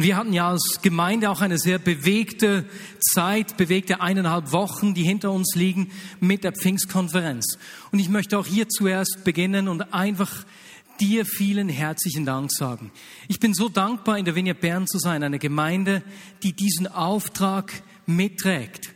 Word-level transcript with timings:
Und 0.00 0.06
wir 0.06 0.16
hatten 0.16 0.32
ja 0.32 0.48
als 0.48 0.78
Gemeinde 0.80 1.28
auch 1.28 1.42
eine 1.42 1.58
sehr 1.58 1.78
bewegte 1.78 2.64
Zeit, 3.12 3.58
bewegte 3.58 4.00
eineinhalb 4.00 4.50
Wochen, 4.50 4.94
die 4.94 5.02
hinter 5.02 5.30
uns 5.30 5.54
liegen 5.54 5.90
mit 6.20 6.42
der 6.42 6.52
Pfingstkonferenz. 6.52 7.58
Und 7.92 7.98
ich 7.98 8.08
möchte 8.08 8.38
auch 8.38 8.46
hier 8.46 8.66
zuerst 8.70 9.24
beginnen 9.24 9.68
und 9.68 9.92
einfach 9.92 10.46
dir 11.00 11.26
vielen 11.26 11.68
herzlichen 11.68 12.24
Dank 12.24 12.50
sagen. 12.50 12.92
Ich 13.28 13.40
bin 13.40 13.52
so 13.52 13.68
dankbar, 13.68 14.16
in 14.16 14.24
der 14.24 14.34
Vineyard 14.34 14.62
Bern 14.62 14.86
zu 14.86 14.98
sein, 14.98 15.22
eine 15.22 15.38
Gemeinde, 15.38 16.02
die 16.42 16.54
diesen 16.54 16.86
Auftrag 16.86 17.70
mitträgt. 18.06 18.94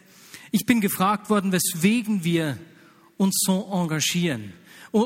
Ich 0.52 0.64
bin 0.64 0.80
gefragt 0.80 1.28
worden, 1.28 1.52
weswegen 1.52 2.24
wir 2.24 2.56
uns 3.18 3.42
so 3.44 3.68
engagieren, 3.70 4.54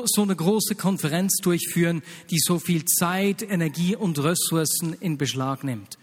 so 0.05 0.21
eine 0.21 0.35
große 0.35 0.75
Konferenz 0.75 1.37
durchführen, 1.41 2.03
die 2.29 2.39
so 2.39 2.59
viel 2.59 2.85
Zeit, 2.85 3.41
Energie 3.41 3.95
und 3.95 4.19
Ressourcen 4.23 4.93
in 4.93 5.17
Beschlag 5.17 5.63
nimmt. 5.63 5.97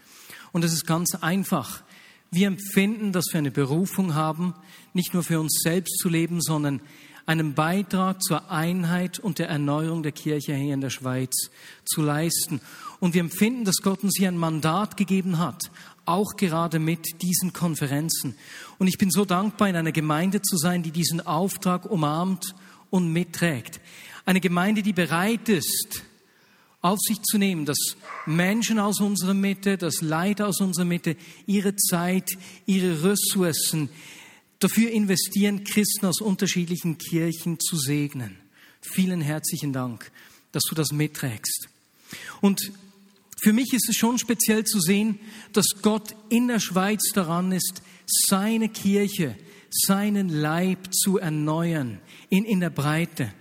Und 0.51 0.65
es 0.65 0.73
ist 0.73 0.85
ganz 0.85 1.15
einfach. 1.15 1.83
Wir 2.29 2.47
empfinden, 2.47 3.13
dass 3.13 3.25
wir 3.31 3.39
eine 3.39 3.51
Berufung 3.51 4.13
haben, 4.13 4.53
nicht 4.93 5.13
nur 5.13 5.23
für 5.23 5.39
uns 5.39 5.61
selbst 5.63 5.99
zu 5.99 6.09
leben, 6.09 6.41
sondern 6.41 6.81
einen 7.25 7.53
Beitrag 7.53 8.21
zur 8.21 8.51
Einheit 8.51 9.19
und 9.19 9.39
der 9.39 9.49
Erneuerung 9.49 10.03
der 10.03 10.11
Kirche 10.11 10.55
hier 10.55 10.73
in 10.73 10.81
der 10.81 10.89
Schweiz 10.89 11.49
zu 11.85 12.01
leisten. 12.01 12.61
Und 12.99 13.13
wir 13.13 13.21
empfinden, 13.21 13.65
dass 13.65 13.77
Gott 13.77 14.03
uns 14.03 14.15
hier 14.17 14.29
ein 14.29 14.37
Mandat 14.37 14.97
gegeben 14.97 15.37
hat, 15.37 15.71
auch 16.05 16.35
gerade 16.37 16.79
mit 16.79 17.21
diesen 17.21 17.53
Konferenzen. 17.53 18.35
Und 18.79 18.87
ich 18.87 18.97
bin 18.97 19.11
so 19.11 19.25
dankbar, 19.25 19.69
in 19.69 19.75
einer 19.75 19.91
Gemeinde 19.91 20.41
zu 20.41 20.57
sein, 20.57 20.83
die 20.83 20.91
diesen 20.91 21.25
Auftrag 21.25 21.85
umarmt 21.85 22.55
und 22.89 23.11
mitträgt. 23.11 23.79
Eine 24.25 24.41
Gemeinde, 24.41 24.81
die 24.81 24.93
bereit 24.93 25.49
ist, 25.49 26.03
auf 26.81 26.99
sich 26.99 27.21
zu 27.23 27.37
nehmen, 27.37 27.65
dass 27.65 27.77
Menschen 28.25 28.79
aus 28.79 28.99
unserer 28.99 29.33
Mitte, 29.33 29.77
das 29.77 30.01
Leid 30.01 30.41
aus 30.41 30.61
unserer 30.61 30.85
Mitte, 30.85 31.15
ihre 31.45 31.75
Zeit, 31.75 32.37
ihre 32.65 33.03
Ressourcen, 33.03 33.89
dafür 34.59 34.91
investieren, 34.91 35.63
Christen 35.63 36.05
aus 36.05 36.21
unterschiedlichen 36.21 36.97
Kirchen 36.97 37.59
zu 37.59 37.77
segnen. 37.77 38.37
Vielen 38.81 39.21
herzlichen 39.21 39.73
Dank, 39.73 40.11
dass 40.51 40.63
du 40.63 40.75
das 40.75 40.91
mitträgst. 40.91 41.67
Und 42.41 42.71
für 43.39 43.53
mich 43.53 43.73
ist 43.73 43.89
es 43.89 43.95
schon 43.95 44.17
speziell 44.17 44.63
zu 44.63 44.79
sehen, 44.79 45.19
dass 45.53 45.67
Gott 45.81 46.15
in 46.29 46.47
der 46.47 46.59
Schweiz 46.59 47.11
daran 47.13 47.51
ist, 47.51 47.81
seine 48.05 48.69
Kirche, 48.69 49.35
seinen 49.71 50.29
Leib 50.29 50.93
zu 50.93 51.17
erneuern 51.17 51.99
in, 52.29 52.45
in 52.45 52.59
der 52.59 52.69
Breite 52.69 53.31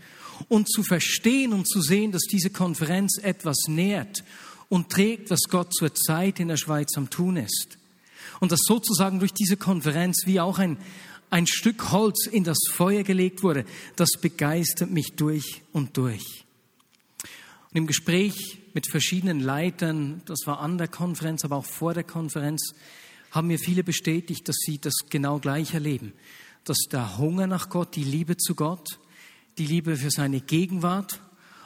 und 0.48 0.70
zu 0.70 0.82
verstehen 0.82 1.52
und 1.52 1.68
zu 1.68 1.80
sehen, 1.80 2.12
dass 2.12 2.22
diese 2.22 2.50
Konferenz 2.50 3.18
etwas 3.22 3.56
nährt 3.68 4.24
und 4.68 4.90
trägt, 4.90 5.30
was 5.30 5.42
Gott 5.48 5.72
zur 5.72 5.94
Zeit 5.94 6.40
in 6.40 6.48
der 6.48 6.56
Schweiz 6.56 6.96
am 6.96 7.10
Tun 7.10 7.36
ist. 7.36 7.78
Und 8.40 8.52
dass 8.52 8.60
sozusagen 8.64 9.18
durch 9.18 9.32
diese 9.32 9.56
Konferenz 9.56 10.22
wie 10.26 10.40
auch 10.40 10.58
ein, 10.58 10.78
ein 11.30 11.46
Stück 11.46 11.90
Holz 11.92 12.26
in 12.26 12.44
das 12.44 12.58
Feuer 12.70 13.02
gelegt 13.02 13.42
wurde, 13.42 13.64
das 13.96 14.10
begeistert 14.20 14.90
mich 14.90 15.14
durch 15.16 15.62
und 15.72 15.96
durch. 15.96 16.44
Und 17.70 17.76
im 17.76 17.86
Gespräch 17.86 18.58
mit 18.74 18.90
verschiedenen 18.90 19.40
Leitern, 19.40 20.22
das 20.26 20.40
war 20.46 20.60
an 20.60 20.78
der 20.78 20.88
Konferenz, 20.88 21.44
aber 21.44 21.56
auch 21.56 21.64
vor 21.64 21.94
der 21.94 22.04
Konferenz, 22.04 22.74
haben 23.30 23.48
mir 23.48 23.58
viele 23.58 23.84
bestätigt, 23.84 24.48
dass 24.48 24.56
sie 24.58 24.78
das 24.78 24.94
genau 25.10 25.38
gleich 25.38 25.74
erleben. 25.74 26.12
Dass 26.64 26.78
der 26.90 27.18
Hunger 27.18 27.46
nach 27.46 27.68
Gott, 27.68 27.96
die 27.96 28.04
Liebe 28.04 28.36
zu 28.36 28.54
Gott, 28.54 28.98
die 29.58 29.66
Liebe 29.66 29.96
für 29.96 30.10
seine 30.10 30.40
Gegenwart, 30.40 31.20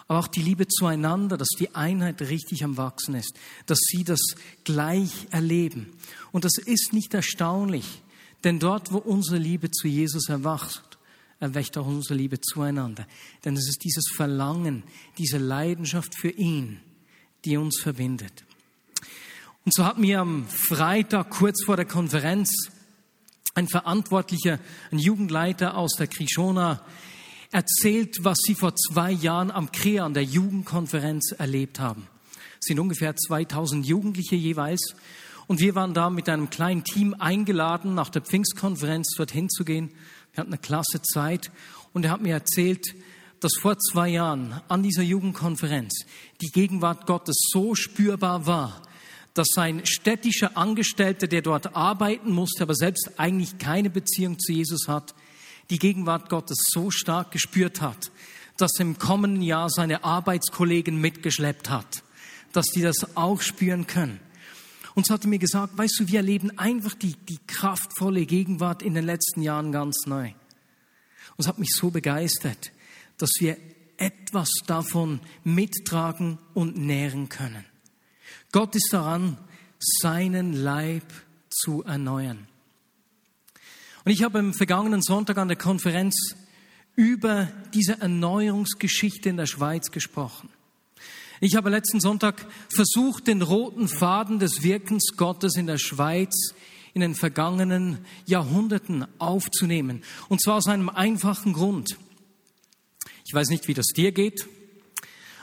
aber 0.08 0.18
auch 0.18 0.28
die 0.28 0.42
Liebe 0.42 0.66
zueinander, 0.66 1.36
dass 1.36 1.50
die 1.56 1.74
Einheit 1.74 2.20
richtig 2.20 2.64
am 2.64 2.76
Wachsen 2.76 3.14
ist, 3.14 3.38
dass 3.66 3.78
sie 3.78 4.02
das 4.02 4.20
gleich 4.64 5.28
erleben. 5.30 5.92
Und 6.32 6.44
das 6.44 6.58
ist 6.58 6.92
nicht 6.92 7.14
erstaunlich, 7.14 8.02
denn 8.42 8.58
dort, 8.58 8.92
wo 8.92 8.98
unsere 8.98 9.38
Liebe 9.38 9.70
zu 9.70 9.86
Jesus 9.86 10.28
erwacht, 10.28 10.98
erweckt 11.38 11.78
auch 11.78 11.86
unsere 11.86 12.14
Liebe 12.14 12.40
zueinander. 12.40 13.06
Denn 13.44 13.56
es 13.56 13.68
ist 13.68 13.84
dieses 13.84 14.08
Verlangen, 14.12 14.82
diese 15.16 15.38
Leidenschaft 15.38 16.14
für 16.14 16.30
ihn, 16.30 16.80
die 17.44 17.56
uns 17.56 17.80
verbindet. 17.80 18.44
Und 19.64 19.74
so 19.74 19.84
hat 19.84 19.98
mir 19.98 20.20
am 20.20 20.46
Freitag 20.48 21.30
kurz 21.30 21.64
vor 21.64 21.76
der 21.76 21.84
Konferenz 21.84 22.50
ein 23.54 23.68
Verantwortlicher, 23.68 24.58
ein 24.90 24.98
Jugendleiter 24.98 25.76
aus 25.76 25.92
der 25.98 26.06
Krishona 26.06 26.82
erzählt, 27.50 28.16
was 28.22 28.38
sie 28.42 28.54
vor 28.54 28.74
zwei 28.74 29.10
Jahren 29.10 29.50
am 29.50 29.70
Krea 29.70 30.04
an 30.04 30.14
der 30.14 30.24
Jugendkonferenz 30.24 31.32
erlebt 31.36 31.78
haben. 31.78 32.06
Es 32.60 32.66
sind 32.68 32.78
ungefähr 32.78 33.14
2000 33.16 33.86
Jugendliche 33.86 34.36
jeweils. 34.36 34.94
Und 35.46 35.60
wir 35.60 35.74
waren 35.74 35.94
da 35.94 36.10
mit 36.10 36.28
einem 36.28 36.48
kleinen 36.48 36.84
Team 36.84 37.14
eingeladen, 37.18 37.94
nach 37.94 38.08
der 38.08 38.22
Pfingstkonferenz 38.22 39.14
dorthin 39.16 39.50
zu 39.50 39.64
gehen. 39.64 39.90
Wir 40.32 40.42
hatten 40.42 40.52
eine 40.52 40.60
klasse 40.60 41.02
Zeit. 41.02 41.50
Und 41.92 42.04
er 42.04 42.12
hat 42.12 42.22
mir 42.22 42.34
erzählt, 42.34 42.94
dass 43.40 43.52
vor 43.60 43.76
zwei 43.78 44.08
Jahren 44.08 44.60
an 44.68 44.82
dieser 44.82 45.02
Jugendkonferenz 45.02 46.04
die 46.40 46.50
Gegenwart 46.50 47.06
Gottes 47.06 47.36
so 47.50 47.74
spürbar 47.74 48.46
war, 48.46 48.82
dass 49.34 49.48
sein 49.54 49.84
städtischer 49.84 50.56
Angestellter, 50.56 51.26
der 51.26 51.42
dort 51.42 51.76
arbeiten 51.76 52.32
musste, 52.32 52.62
aber 52.62 52.74
selbst 52.74 53.12
eigentlich 53.18 53.58
keine 53.58 53.90
Beziehung 53.90 54.38
zu 54.38 54.52
Jesus 54.52 54.88
hat, 54.88 55.14
die 55.70 55.78
Gegenwart 55.78 56.28
Gottes 56.28 56.58
so 56.72 56.90
stark 56.90 57.30
gespürt 57.30 57.80
hat, 57.80 58.10
dass 58.56 58.78
im 58.78 58.98
kommenden 58.98 59.42
Jahr 59.42 59.70
seine 59.70 60.04
Arbeitskollegen 60.04 61.00
mitgeschleppt 61.00 61.70
hat, 61.70 62.02
dass 62.52 62.66
die 62.66 62.82
das 62.82 63.16
auch 63.16 63.40
spüren 63.40 63.86
können. 63.86 64.20
Und 64.94 65.06
so 65.06 65.14
hat 65.14 65.24
er 65.24 65.28
mir 65.28 65.38
gesagt, 65.38 65.78
weißt 65.78 66.00
du, 66.00 66.08
wir 66.08 66.18
erleben 66.18 66.58
einfach 66.58 66.94
die, 66.94 67.14
die 67.14 67.38
kraftvolle 67.46 68.26
Gegenwart 68.26 68.82
in 68.82 68.94
den 68.94 69.06
letzten 69.06 69.42
Jahren 69.42 69.70
ganz 69.70 70.04
neu. 70.06 70.26
Und 70.28 71.44
es 71.44 71.46
hat 71.46 71.58
mich 71.58 71.70
so 71.70 71.90
begeistert, 71.90 72.72
dass 73.16 73.30
wir 73.38 73.56
etwas 73.96 74.50
davon 74.66 75.20
mittragen 75.44 76.38
und 76.54 76.76
nähren 76.76 77.28
können. 77.28 77.64
Gott 78.52 78.74
ist 78.74 78.92
daran, 78.92 79.38
seinen 79.78 80.52
Leib 80.52 81.04
zu 81.48 81.82
erneuern. 81.84 82.48
Und 84.04 84.12
ich 84.12 84.22
habe 84.22 84.38
am 84.38 84.54
vergangenen 84.54 85.02
Sonntag 85.02 85.38
an 85.38 85.48
der 85.48 85.56
Konferenz 85.56 86.34
über 86.96 87.48
diese 87.72 88.00
Erneuerungsgeschichte 88.00 89.28
in 89.28 89.36
der 89.36 89.46
Schweiz 89.46 89.90
gesprochen. 89.90 90.48
Ich 91.40 91.54
habe 91.54 91.70
letzten 91.70 92.00
Sonntag 92.00 92.46
versucht, 92.68 93.26
den 93.26 93.40
roten 93.40 93.88
Faden 93.88 94.38
des 94.38 94.62
Wirkens 94.62 95.14
Gottes 95.16 95.56
in 95.56 95.66
der 95.66 95.78
Schweiz 95.78 96.54
in 96.92 97.00
den 97.00 97.14
vergangenen 97.14 98.04
Jahrhunderten 98.26 99.06
aufzunehmen. 99.18 100.02
Und 100.28 100.42
zwar 100.42 100.56
aus 100.56 100.66
einem 100.66 100.88
einfachen 100.88 101.52
Grund. 101.52 101.96
Ich 103.24 103.32
weiß 103.32 103.48
nicht, 103.48 103.68
wie 103.68 103.74
das 103.74 103.86
dir 103.86 104.12
geht, 104.12 104.48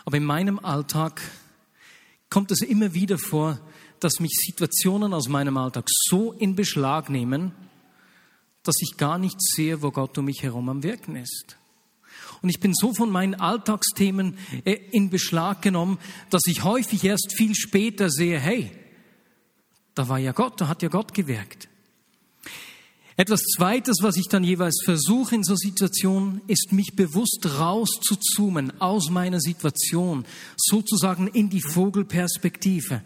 aber 0.06 0.18
in 0.18 0.25
meinem 0.25 0.59
Alltag 0.59 1.22
kommt 2.30 2.52
es 2.52 2.62
immer 2.62 2.94
wieder 2.94 3.18
vor, 3.18 3.60
dass 4.00 4.20
mich 4.20 4.34
Situationen 4.34 5.14
aus 5.14 5.28
meinem 5.28 5.58
Alltag 5.58 5.86
so 5.88 6.34
in 6.34 6.56
Beschlag 6.56 7.10
nehmen, 7.10 7.52
dass 8.64 8.76
ich 8.82 8.98
gar 8.98 9.18
nicht 9.18 9.42
sehe, 9.42 9.82
wo 9.82 9.92
Gott 9.92 10.18
um 10.18 10.26
mich 10.26 10.44
herum 10.44 10.70
am 10.70 10.84
Wirken 10.84 11.16
ist. 11.16 11.58
Und 12.42 12.50
ich 12.50 12.60
bin 12.60 12.74
so 12.76 12.94
von 12.94 13.10
meinen 13.10 13.36
Alltagsthemen 13.36 14.38
äh, 14.66 14.74
in 14.92 15.10
Beschlag 15.10 15.62
genommen, 15.62 15.98
dass 16.30 16.44
ich 16.46 16.64
häufig 16.64 17.04
erst 17.04 17.34
viel 17.36 17.56
später 17.56 18.10
sehe, 18.10 18.40
hey, 18.40 18.72
da 19.96 20.08
war 20.10 20.20
ja 20.20 20.32
Gott, 20.32 20.62
da 20.62 20.68
hat 20.68 20.84
ja 20.84 20.90
Gott 20.90 21.14
gewirkt. 21.14 21.68
Etwas 23.20 23.42
Zweites, 23.42 23.98
was 24.04 24.16
ich 24.16 24.28
dann 24.28 24.44
jeweils 24.44 24.80
versuche 24.86 25.34
in 25.34 25.44
so 25.44 25.56
Situationen, 25.56 26.40
ist 26.46 26.72
mich 26.72 26.96
bewusst 26.96 27.48
rauszuzoomen 27.60 28.80
aus 28.80 29.10
meiner 29.10 29.40
Situation, 29.40 30.24
sozusagen 30.56 31.28
in 31.28 31.50
die 31.50 31.64
Vogelperspektive, 31.64 33.02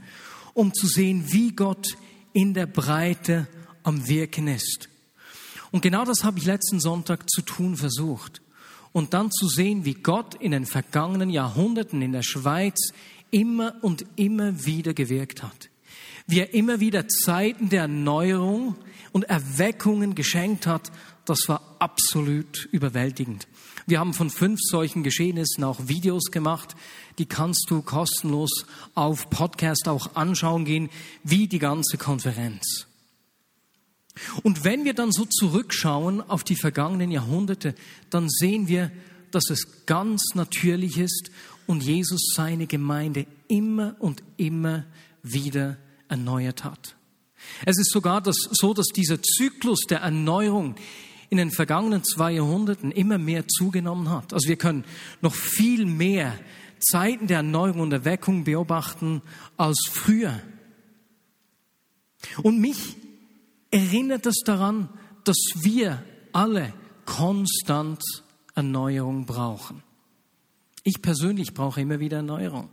um 0.54 0.74
zu 0.74 0.88
sehen, 0.88 1.24
wie 1.32 1.54
Gott 1.54 1.96
in 2.34 2.54
der 2.54 2.66
Breite 2.66 3.48
am 3.84 4.06
Wirken 4.10 4.50
ist. 4.50 4.90
Und 5.72 5.81
genau 5.81 6.04
das 6.04 6.25
habe 6.25 6.40
ich 6.40 6.46
letzten 6.46 6.81
Sonntag 6.81 7.30
zu 7.30 7.42
tun 7.42 7.78
versucht. 7.78 8.42
Und 8.92 9.14
dann 9.14 9.31
zu 9.31 9.48
sehen, 9.48 9.86
wie 9.86 9.94
Gott 9.94 10.36
in 10.36 10.52
den 10.52 10.66
vergangenen 10.66 11.30
Jahrhunderten 11.30 12.02
in 12.02 12.12
der 12.12 12.24
Schweiz 12.24 12.92
immer 13.31 13.75
und 13.81 14.06
immer 14.18 14.66
wieder 14.66 14.94
gewirkt 14.94 15.42
hat. 15.42 15.70
Wie 16.31 16.39
er 16.39 16.54
immer 16.54 16.80
wieder 16.80 17.10
Zeiten 17.10 17.68
der 17.68 17.81
Erneuerung 17.81 18.78
und 19.12 19.24
Erweckungen 19.24 20.16
geschenkt 20.16 20.66
hat, 20.66 20.89
das 21.25 21.50
war 21.50 21.75
absolut 21.80 22.69
überwältigend. 22.72 23.50
Wir 23.86 24.00
haben 24.00 24.13
von 24.13 24.30
fünf 24.30 24.62
solchen 24.62 25.04
Geschehnissen 25.04 25.66
auch 25.66 25.89
Videos 25.89 26.31
gemacht, 26.31 26.78
die 27.18 27.25
kannst 27.25 27.66
du 27.68 27.81
kostenlos 27.81 28.66
auf 28.95 29.30
Podcast 29.30 29.89
auch 29.89 30.16
anschauen 30.16 30.63
gehen, 30.63 30.89
wie 31.25 31.50
die 31.50 31.60
ganze 31.60 31.98
Konferenz. 31.98 32.88
Und 34.42 34.63
wenn 34.63 34.86
wir 34.86 34.94
dann 34.94 35.12
so 35.12 35.25
zurückschauen 35.25 36.22
auf 36.22 36.45
die 36.45 36.56
vergangenen 36.56 37.12
Jahrhunderte, 37.12 37.75
dann 38.10 38.30
sehen 38.30 38.69
wir, 38.69 38.89
dass 39.31 39.50
es 39.50 39.86
ganz 39.86 40.33
natürlich 40.33 40.98
ist 40.98 41.30
und 41.68 41.83
Jesus 41.83 42.31
seine 42.33 42.68
Gemeinde 42.68 43.28
immer 43.50 43.98
und 44.00 44.24
immer 44.38 44.86
wieder 45.24 45.78
erneuert 46.12 46.63
hat. 46.63 46.96
Es 47.66 47.80
ist 47.80 47.92
sogar 47.92 48.22
das, 48.22 48.36
so, 48.52 48.74
dass 48.74 48.88
dieser 48.88 49.22
Zyklus 49.22 49.81
der 49.90 50.00
Erneuerung 50.00 50.75
in 51.30 51.38
den 51.38 51.52
vergangenen 51.52 52.04
zwei 52.04 52.34
Jahrhunderten 52.34 52.92
immer 52.92 53.18
mehr 53.18 53.48
zugenommen 53.48 54.10
hat. 54.10 54.34
Also 54.34 54.50
wir 54.50 54.58
können 54.58 54.84
noch 55.22 55.34
viel 55.34 55.86
mehr 55.86 56.38
Zeiten 56.80 57.28
der 57.28 57.38
Erneuerung 57.38 57.81
und 57.81 57.94
Erweckung 57.94 58.44
beobachten 58.44 59.22
als 59.58 59.88
früher. 59.90 60.42
Und 62.44 62.60
mich 62.60 62.98
erinnert 63.72 64.25
es 64.25 64.42
daran, 64.46 64.90
dass 65.24 65.38
wir 65.56 66.04
alle 66.34 66.74
konstant 67.06 68.04
Erneuerung 68.56 69.25
brauchen. 69.25 69.84
Ich 70.84 71.02
persönlich 71.02 71.54
brauche 71.54 71.81
immer 71.81 72.00
wieder 72.00 72.18
Erneuerung. 72.18 72.69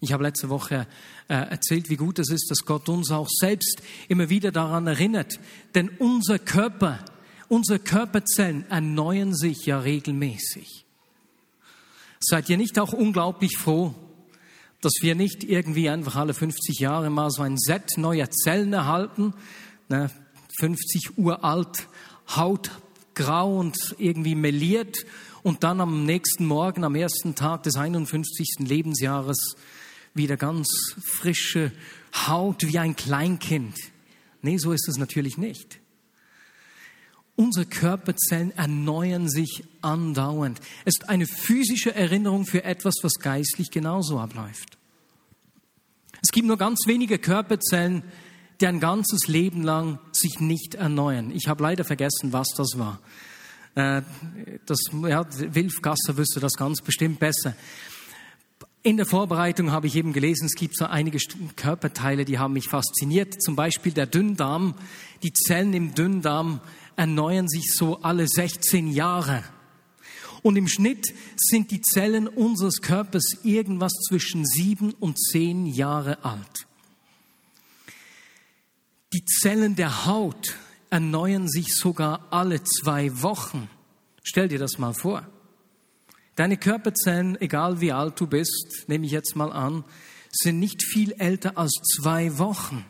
Ich 0.00 0.12
habe 0.12 0.22
letzte 0.22 0.48
Woche 0.48 0.86
äh, 1.28 1.34
erzählt, 1.34 1.90
wie 1.90 1.96
gut 1.96 2.18
es 2.18 2.30
ist, 2.30 2.50
dass 2.50 2.64
Gott 2.64 2.88
uns 2.88 3.10
auch 3.10 3.28
selbst 3.28 3.82
immer 4.08 4.30
wieder 4.30 4.50
daran 4.50 4.86
erinnert. 4.86 5.38
Denn 5.74 5.90
unser 5.98 6.38
Körper, 6.38 7.04
unsere 7.48 7.78
Körperzellen 7.78 8.64
erneuern 8.70 9.34
sich 9.34 9.66
ja 9.66 9.78
regelmäßig. 9.78 10.86
Seid 12.18 12.48
ihr 12.48 12.56
nicht 12.56 12.78
auch 12.78 12.94
unglaublich 12.94 13.58
froh, 13.58 13.94
dass 14.80 14.94
wir 15.00 15.14
nicht 15.14 15.44
irgendwie 15.44 15.90
einfach 15.90 16.16
alle 16.16 16.32
50 16.32 16.78
Jahre 16.78 17.10
mal 17.10 17.30
so 17.30 17.42
ein 17.42 17.58
Set 17.58 17.98
neuer 17.98 18.30
Zellen 18.30 18.72
erhalten, 18.72 19.34
ne, 19.88 20.10
50 20.58 21.18
uralt, 21.18 21.88
hautgrau 22.34 23.58
und 23.58 23.76
irgendwie 23.98 24.34
meliert 24.34 25.04
und 25.42 25.62
dann 25.64 25.80
am 25.80 26.04
nächsten 26.04 26.46
Morgen, 26.46 26.84
am 26.84 26.94
ersten 26.94 27.34
Tag 27.34 27.62
des 27.64 27.76
51. 27.76 28.56
Lebensjahres 28.60 29.56
wieder 30.14 30.36
ganz 30.36 30.68
frische 31.02 31.72
Haut 32.26 32.66
wie 32.66 32.78
ein 32.78 32.96
Kleinkind. 32.96 33.76
Nee, 34.42 34.58
so 34.58 34.72
ist 34.72 34.88
es 34.88 34.96
natürlich 34.96 35.38
nicht. 35.38 35.80
Unsere 37.36 37.64
Körperzellen 37.64 38.50
erneuern 38.50 39.28
sich 39.28 39.64
andauernd. 39.80 40.60
Es 40.84 40.96
ist 40.98 41.08
eine 41.08 41.26
physische 41.26 41.94
Erinnerung 41.94 42.44
für 42.44 42.64
etwas, 42.64 42.96
was 43.02 43.14
geistlich 43.14 43.70
genauso 43.70 44.18
abläuft. 44.18 44.76
Es 46.22 46.32
gibt 46.32 46.46
nur 46.46 46.58
ganz 46.58 46.80
wenige 46.86 47.18
Körperzellen, 47.18 48.02
die 48.60 48.66
ein 48.66 48.80
ganzes 48.80 49.26
Leben 49.26 49.62
lang 49.62 49.98
sich 50.12 50.38
nicht 50.40 50.74
erneuern. 50.74 51.30
Ich 51.30 51.48
habe 51.48 51.62
leider 51.62 51.84
vergessen, 51.84 52.32
was 52.32 52.48
das 52.54 52.76
war. 52.76 53.00
Äh, 53.74 54.02
das, 54.66 54.78
ja, 54.92 55.24
Wilf 55.54 55.80
Gasser 55.80 56.16
wüsste 56.16 56.40
das 56.40 56.52
ganz 56.54 56.82
bestimmt 56.82 57.20
besser. 57.20 57.54
In 58.82 58.96
der 58.96 59.04
Vorbereitung 59.04 59.72
habe 59.72 59.88
ich 59.88 59.96
eben 59.96 60.14
gelesen, 60.14 60.46
es 60.46 60.54
gibt 60.54 60.74
so 60.74 60.86
einige 60.86 61.18
Körperteile, 61.54 62.24
die 62.24 62.38
haben 62.38 62.54
mich 62.54 62.68
fasziniert. 62.68 63.42
Zum 63.42 63.54
Beispiel 63.54 63.92
der 63.92 64.06
Dünndarm. 64.06 64.74
Die 65.22 65.34
Zellen 65.34 65.74
im 65.74 65.94
Dünndarm 65.94 66.60
erneuern 66.96 67.46
sich 67.46 67.74
so 67.74 68.00
alle 68.00 68.26
16 68.26 68.88
Jahre. 68.88 69.44
Und 70.42 70.56
im 70.56 70.66
Schnitt 70.66 71.12
sind 71.36 71.70
die 71.70 71.82
Zellen 71.82 72.26
unseres 72.26 72.80
Körpers 72.80 73.36
irgendwas 73.42 73.92
zwischen 74.08 74.46
sieben 74.46 74.92
und 74.94 75.20
zehn 75.20 75.66
Jahre 75.66 76.24
alt. 76.24 76.66
Die 79.12 79.26
Zellen 79.26 79.76
der 79.76 80.06
Haut 80.06 80.56
erneuern 80.88 81.48
sich 81.48 81.74
sogar 81.74 82.28
alle 82.30 82.62
zwei 82.64 83.20
Wochen. 83.20 83.68
Stell 84.22 84.48
dir 84.48 84.58
das 84.58 84.78
mal 84.78 84.94
vor. 84.94 85.26
Deine 86.40 86.56
Körperzellen, 86.56 87.38
egal 87.42 87.82
wie 87.82 87.92
alt 87.92 88.18
du 88.18 88.26
bist, 88.26 88.84
nehme 88.86 89.04
ich 89.04 89.12
jetzt 89.12 89.36
mal 89.36 89.52
an, 89.52 89.84
sind 90.32 90.58
nicht 90.58 90.82
viel 90.82 91.12
älter 91.18 91.58
als 91.58 91.72
zwei 91.94 92.38
Wochen. 92.38 92.86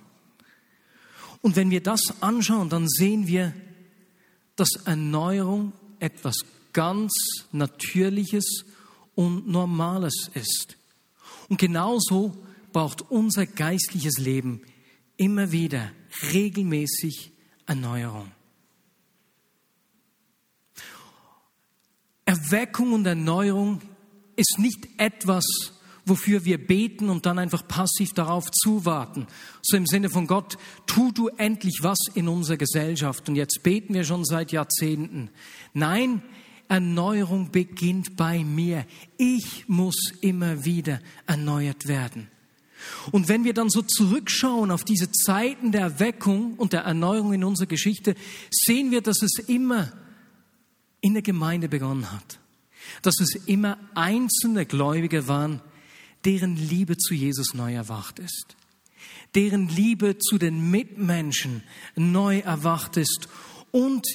Und 1.42 1.56
wenn 1.56 1.68
wir 1.68 1.82
das 1.82 2.22
anschauen, 2.22 2.68
dann 2.68 2.88
sehen 2.88 3.26
wir, 3.26 3.52
dass 4.54 4.76
Erneuerung 4.84 5.72
etwas 5.98 6.36
ganz 6.72 7.12
Natürliches 7.50 8.66
und 9.16 9.48
Normales 9.48 10.30
ist. 10.34 10.76
Und 11.48 11.58
genauso 11.58 12.36
braucht 12.72 13.10
unser 13.10 13.46
geistliches 13.46 14.18
Leben 14.18 14.62
immer 15.16 15.50
wieder 15.50 15.90
regelmäßig 16.32 17.32
Erneuerung. 17.66 18.30
Erweckung 22.30 22.92
und 22.92 23.04
Erneuerung 23.06 23.80
ist 24.36 24.60
nicht 24.60 24.86
etwas, 24.98 25.44
wofür 26.06 26.44
wir 26.44 26.64
beten 26.64 27.08
und 27.08 27.26
dann 27.26 27.40
einfach 27.40 27.66
passiv 27.66 28.12
darauf 28.12 28.52
zuwarten. 28.52 29.26
So 29.62 29.76
im 29.76 29.84
Sinne 29.84 30.10
von 30.10 30.28
Gott, 30.28 30.56
tu 30.86 31.10
du 31.10 31.26
endlich 31.26 31.80
was 31.82 31.98
in 32.14 32.28
unserer 32.28 32.56
Gesellschaft. 32.56 33.28
Und 33.28 33.34
jetzt 33.34 33.64
beten 33.64 33.94
wir 33.94 34.04
schon 34.04 34.24
seit 34.24 34.52
Jahrzehnten. 34.52 35.30
Nein, 35.74 36.22
Erneuerung 36.68 37.50
beginnt 37.50 38.16
bei 38.16 38.44
mir. 38.44 38.86
Ich 39.16 39.68
muss 39.68 40.12
immer 40.20 40.64
wieder 40.64 41.00
erneuert 41.26 41.88
werden. 41.88 42.28
Und 43.10 43.28
wenn 43.28 43.42
wir 43.42 43.54
dann 43.54 43.70
so 43.70 43.82
zurückschauen 43.82 44.70
auf 44.70 44.84
diese 44.84 45.10
Zeiten 45.10 45.72
der 45.72 45.80
Erweckung 45.80 46.54
und 46.54 46.74
der 46.74 46.82
Erneuerung 46.82 47.32
in 47.32 47.42
unserer 47.42 47.66
Geschichte, 47.66 48.14
sehen 48.52 48.92
wir, 48.92 49.00
dass 49.00 49.20
es 49.20 49.40
immer 49.48 49.92
in 51.00 51.14
der 51.14 51.22
Gemeinde 51.22 51.68
begonnen 51.68 52.10
hat. 52.12 52.38
Dass 53.02 53.20
es 53.20 53.34
immer 53.46 53.78
einzelne 53.94 54.66
Gläubige 54.66 55.28
waren, 55.28 55.60
deren 56.24 56.56
Liebe 56.56 56.96
zu 56.96 57.14
Jesus 57.14 57.54
neu 57.54 57.74
erwacht 57.74 58.18
ist. 58.18 58.56
Deren 59.34 59.68
Liebe 59.68 60.18
zu 60.18 60.38
den 60.38 60.70
Mitmenschen 60.70 61.62
neu 61.94 62.40
erwacht 62.40 62.96
ist 62.96 63.28
und 63.70 64.06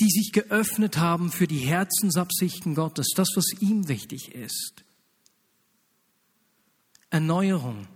die 0.00 0.10
sich 0.10 0.32
geöffnet 0.32 0.98
haben 0.98 1.30
für 1.30 1.46
die 1.46 1.58
Herzensabsichten 1.58 2.74
Gottes, 2.74 3.08
das, 3.16 3.28
was 3.34 3.52
ihm 3.60 3.88
wichtig 3.88 4.34
ist. 4.34 4.84
Erneuerung 7.10 7.86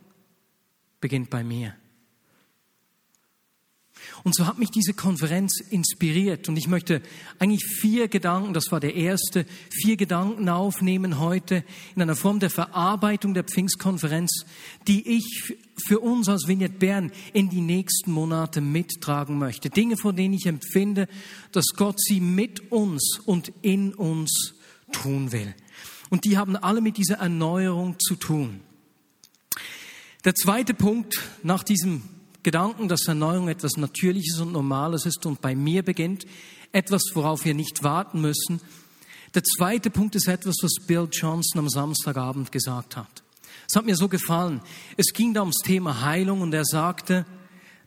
beginnt 1.01 1.31
bei 1.31 1.45
mir. 1.45 1.77
Und 4.25 4.37
so 4.37 4.47
hat 4.47 4.59
mich 4.59 4.71
diese 4.71 4.95
Konferenz 4.95 5.61
inspiriert. 5.71 6.49
Und 6.49 6.57
ich 6.57 6.69
möchte 6.69 7.03
eigentlich 7.39 7.65
vier 7.65 8.07
Gedanken, 8.07 8.55
das 8.55 8.71
war 8.71 8.79
der 8.79 8.95
erste, 8.95 9.47
vier 9.71 9.97
Gedanken 9.97 10.49
aufnehmen 10.49 11.19
heute 11.19 11.65
in 11.97 12.03
einer 12.03 12.15
Form 12.15 12.39
der 12.39 12.51
Verarbeitung 12.51 13.35
der 13.35 13.45
Pfingstkonferenz, 13.45 14.45
die 14.87 15.17
ich 15.17 15.55
für 15.77 15.99
uns 15.99 16.29
als 16.29 16.47
Vignette 16.47 16.79
Bern 16.79 17.11
in 17.33 17.49
die 17.49 17.61
nächsten 17.61 18.13
Monate 18.13 18.61
mittragen 18.61 19.39
möchte. 19.39 19.71
Dinge, 19.71 19.97
von 19.97 20.15
denen 20.15 20.35
ich 20.35 20.47
empfinde, 20.47 21.09
dass 21.51 21.67
Gott 21.77 22.01
sie 22.01 22.21
mit 22.21 22.71
uns 22.71 23.19
und 23.25 23.53
in 23.63 23.93
uns 23.93 24.55
tun 24.93 25.33
will. 25.33 25.55
Und 26.11 26.25
die 26.25 26.37
haben 26.37 26.57
alle 26.57 26.81
mit 26.81 26.97
dieser 26.97 27.17
Erneuerung 27.17 27.99
zu 27.99 28.15
tun. 28.15 28.61
Der 30.25 30.35
zweite 30.35 30.75
Punkt 30.75 31.21
nach 31.43 31.65
diesem 31.65 32.03
Gedanken, 32.43 32.89
dass 32.89 33.07
Erneuerung 33.07 33.49
etwas 33.49 33.77
Natürliches 33.77 34.41
und 34.41 34.53
Normales 34.53 35.07
ist 35.07 35.25
und 35.27 35.41
bei 35.41 35.55
mir 35.55 35.83
beginnt, 35.83 36.27
etwas, 36.73 37.03
worauf 37.15 37.45
wir 37.45 37.55
nicht 37.55 37.83
warten 37.83 38.21
müssen. 38.21 38.61
Der 39.35 39.45
zweite 39.45 39.91
Punkt 39.91 40.15
ist 40.15 40.29
etwas, 40.29 40.57
was 40.63 40.87
Bill 40.87 41.09
Johnson 41.11 41.61
am 41.61 41.69
Samstagabend 41.69 42.53
gesagt 42.53 42.97
hat. 42.97 43.23
Es 43.69 43.77
hat 43.77 43.87
mir 43.87 43.97
so 43.97 44.09
gefallen. 44.09 44.61
Es 44.97 45.13
ging 45.13 45.33
da 45.35 45.41
ums 45.41 45.63
Thema 45.65 46.03
Heilung 46.03 46.41
und 46.41 46.53
er 46.53 46.65
sagte, 46.65 47.25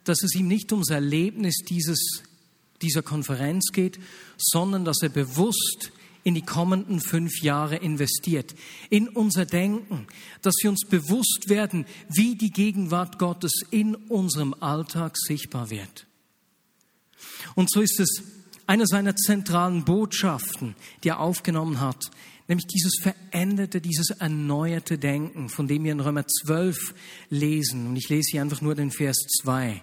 dass 0.03 0.23
es 0.23 0.35
ihm 0.35 0.47
nicht 0.47 0.71
ums 0.71 0.89
Erlebnis 0.89 1.57
dieses, 1.67 2.23
dieser 2.81 3.01
Konferenz 3.01 3.71
geht, 3.71 3.99
sondern 4.37 4.85
dass 4.85 5.01
er 5.01 5.09
bewusst 5.09 5.91
in 6.25 6.33
die 6.33 6.41
kommenden 6.41 6.99
fünf 6.99 7.41
Jahre 7.43 7.77
investiert, 7.77 8.55
in 8.89 9.07
unser 9.07 9.45
Denken, 9.45 10.07
dass 10.41 10.55
wir 10.61 10.71
uns 10.71 10.81
bewusst 10.89 11.49
werden, 11.49 11.85
wie 12.09 12.35
die 12.35 12.49
Gegenwart 12.49 13.19
Gottes 13.19 13.61
in 13.69 13.93
unserem 13.93 14.55
Alltag 14.59 15.17
sichtbar 15.17 15.69
wird. 15.69 16.07
Und 17.53 17.71
so 17.71 17.79
ist 17.79 17.99
es 17.99 18.23
eine 18.65 18.87
seiner 18.87 19.15
zentralen 19.15 19.85
Botschaften, 19.85 20.75
die 21.03 21.09
er 21.09 21.19
aufgenommen 21.19 21.79
hat, 21.79 22.09
nämlich 22.47 22.65
dieses 22.65 22.95
veränderte, 23.03 23.79
dieses 23.79 24.09
erneuerte 24.09 24.97
Denken, 24.97 25.47
von 25.49 25.67
dem 25.67 25.83
wir 25.83 25.91
in 25.91 25.99
Römer 25.99 26.25
12 26.25 26.95
lesen. 27.29 27.85
Und 27.85 27.97
ich 27.97 28.09
lese 28.09 28.31
hier 28.31 28.41
einfach 28.41 28.61
nur 28.61 28.73
den 28.73 28.89
Vers 28.89 29.17
2. 29.43 29.79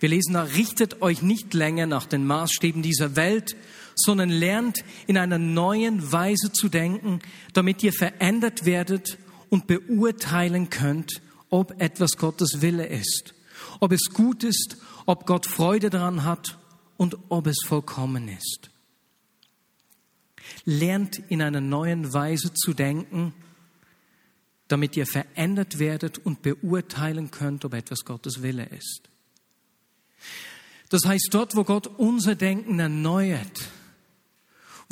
Wir 0.00 0.08
lesen 0.08 0.32
da, 0.32 0.44
richtet 0.44 1.02
euch 1.02 1.20
nicht 1.20 1.52
länger 1.52 1.84
nach 1.84 2.06
den 2.06 2.24
Maßstäben 2.26 2.80
dieser 2.80 3.14
Welt, 3.14 3.56
sondern 3.94 4.30
lernt 4.30 4.84
in 5.06 5.18
einer 5.18 5.38
neuen 5.38 6.12
Weise 6.12 6.52
zu 6.52 6.68
denken, 6.68 7.20
damit 7.52 7.82
ihr 7.82 7.92
verändert 7.92 8.64
werdet 8.64 9.18
und 9.50 9.66
beurteilen 9.66 10.70
könnt, 10.70 11.20
ob 11.50 11.80
etwas 11.80 12.16
Gottes 12.16 12.62
Wille 12.62 12.86
ist, 12.86 13.34
ob 13.80 13.92
es 13.92 14.10
gut 14.12 14.44
ist, 14.44 14.78
ob 15.06 15.26
Gott 15.26 15.46
Freude 15.46 15.90
daran 15.90 16.24
hat 16.24 16.58
und 16.96 17.18
ob 17.28 17.46
es 17.46 17.58
vollkommen 17.66 18.28
ist. 18.28 18.70
Lernt 20.64 21.18
in 21.28 21.42
einer 21.42 21.60
neuen 21.60 22.12
Weise 22.12 22.54
zu 22.54 22.72
denken, 22.72 23.34
damit 24.68 24.96
ihr 24.96 25.06
verändert 25.06 25.78
werdet 25.78 26.18
und 26.18 26.40
beurteilen 26.40 27.30
könnt, 27.30 27.64
ob 27.64 27.74
etwas 27.74 28.04
Gottes 28.06 28.42
Wille 28.42 28.64
ist. 28.64 29.02
Das 30.88 31.04
heißt, 31.04 31.28
dort, 31.32 31.56
wo 31.56 31.64
Gott 31.64 31.86
unser 31.86 32.34
Denken 32.34 32.78
erneuert, 32.78 33.68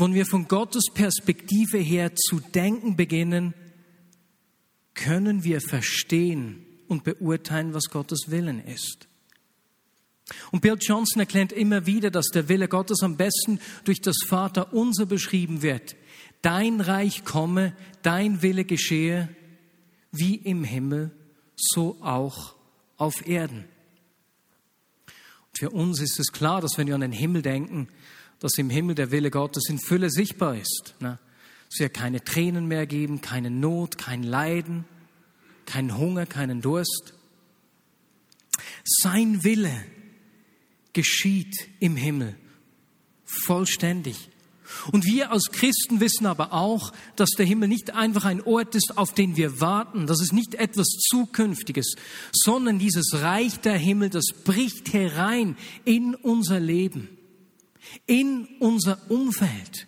wo 0.01 0.13
wir 0.13 0.25
von 0.25 0.49
Gottes 0.49 0.85
Perspektive 0.93 1.79
her 1.79 2.17
zu 2.17 2.41
denken 2.41 2.97
beginnen, 2.97 3.55
können 4.95 5.45
wir 5.45 5.61
verstehen 5.61 6.65
und 6.89 7.05
beurteilen, 7.05 7.75
was 7.75 7.91
Gottes 7.91 8.27
Willen 8.29 8.65
ist. 8.65 9.09
Und 10.53 10.63
Bill 10.63 10.79
Johnson 10.81 11.21
erklärt 11.21 11.53
immer 11.53 11.87
wieder, 11.87 12.11
dass 12.11 12.29
der 12.29 12.49
Wille 12.49 12.69
Gottes 12.69 13.03
am 13.03 13.17
besten 13.17 13.61
durch 13.85 14.01
das 14.01 14.17
Vater 14.27 14.73
unser 14.73 15.05
beschrieben 15.05 15.63
wird. 15.63 15.97
Dein 16.41 16.81
Reich 16.81 17.25
komme, 17.25 17.75
dein 18.03 18.41
Wille 18.41 18.65
geschehe, 18.65 19.29
wie 20.13 20.37
im 20.37 20.65
Himmel, 20.65 21.11
so 21.57 21.99
auch 22.01 22.57
auf 22.97 23.27
Erden. 23.27 23.65
Und 25.49 25.59
für 25.59 25.71
uns 25.71 26.01
ist 26.01 26.19
es 26.19 26.33
klar, 26.33 26.61
dass 26.61 26.79
wenn 26.79 26.87
wir 26.87 26.95
an 26.95 27.03
den 27.03 27.13
Himmel 27.13 27.43
denken, 27.43 27.89
dass 28.41 28.59
im 28.59 28.71
Himmel 28.71 28.95
der 28.95 29.11
Wille 29.11 29.31
Gottes 29.31 29.69
in 29.69 29.79
Fülle 29.79 30.11
sichtbar 30.11 30.57
ist. 30.57 30.95
Ne? 31.01 31.19
Es 31.71 31.79
wird 31.79 31.95
keine 31.95 32.25
Tränen 32.25 32.67
mehr 32.67 32.87
geben, 32.87 33.21
keine 33.21 33.51
Not, 33.51 33.97
kein 33.97 34.23
Leiden, 34.23 34.85
kein 35.67 35.97
Hunger, 35.97 36.27
keinen 36.27 36.61
Durst. 36.61 37.15
Sein 38.85 39.45
Wille 39.45 39.85
geschieht 40.93 41.69
im 41.79 41.97
Himmel 41.97 42.35
vollständig. 43.25 44.31
Und 44.93 45.05
wir 45.05 45.31
als 45.33 45.51
Christen 45.51 46.01
wissen 46.01 46.27
aber 46.27 46.53
auch, 46.53 46.93
dass 47.17 47.31
der 47.31 47.47
Himmel 47.47 47.69
nicht 47.69 47.95
einfach 47.95 48.25
ein 48.25 48.41
Ort 48.43 48.75
ist, 48.75 48.97
auf 48.97 49.13
den 49.15 49.37
wir 49.37 49.61
warten. 49.61 50.07
Das 50.07 50.21
ist 50.21 50.33
nicht 50.33 50.55
etwas 50.55 50.87
Zukünftiges, 51.11 51.95
sondern 52.33 52.79
dieses 52.79 53.15
Reich 53.15 53.61
der 53.61 53.77
Himmel, 53.77 54.11
das 54.11 54.27
bricht 54.45 54.93
herein 54.93 55.57
in 55.85 56.15
unser 56.15 56.61
Leben, 56.61 57.09
in 58.07 58.49
unser 58.59 58.99
Umfeld. 59.11 59.87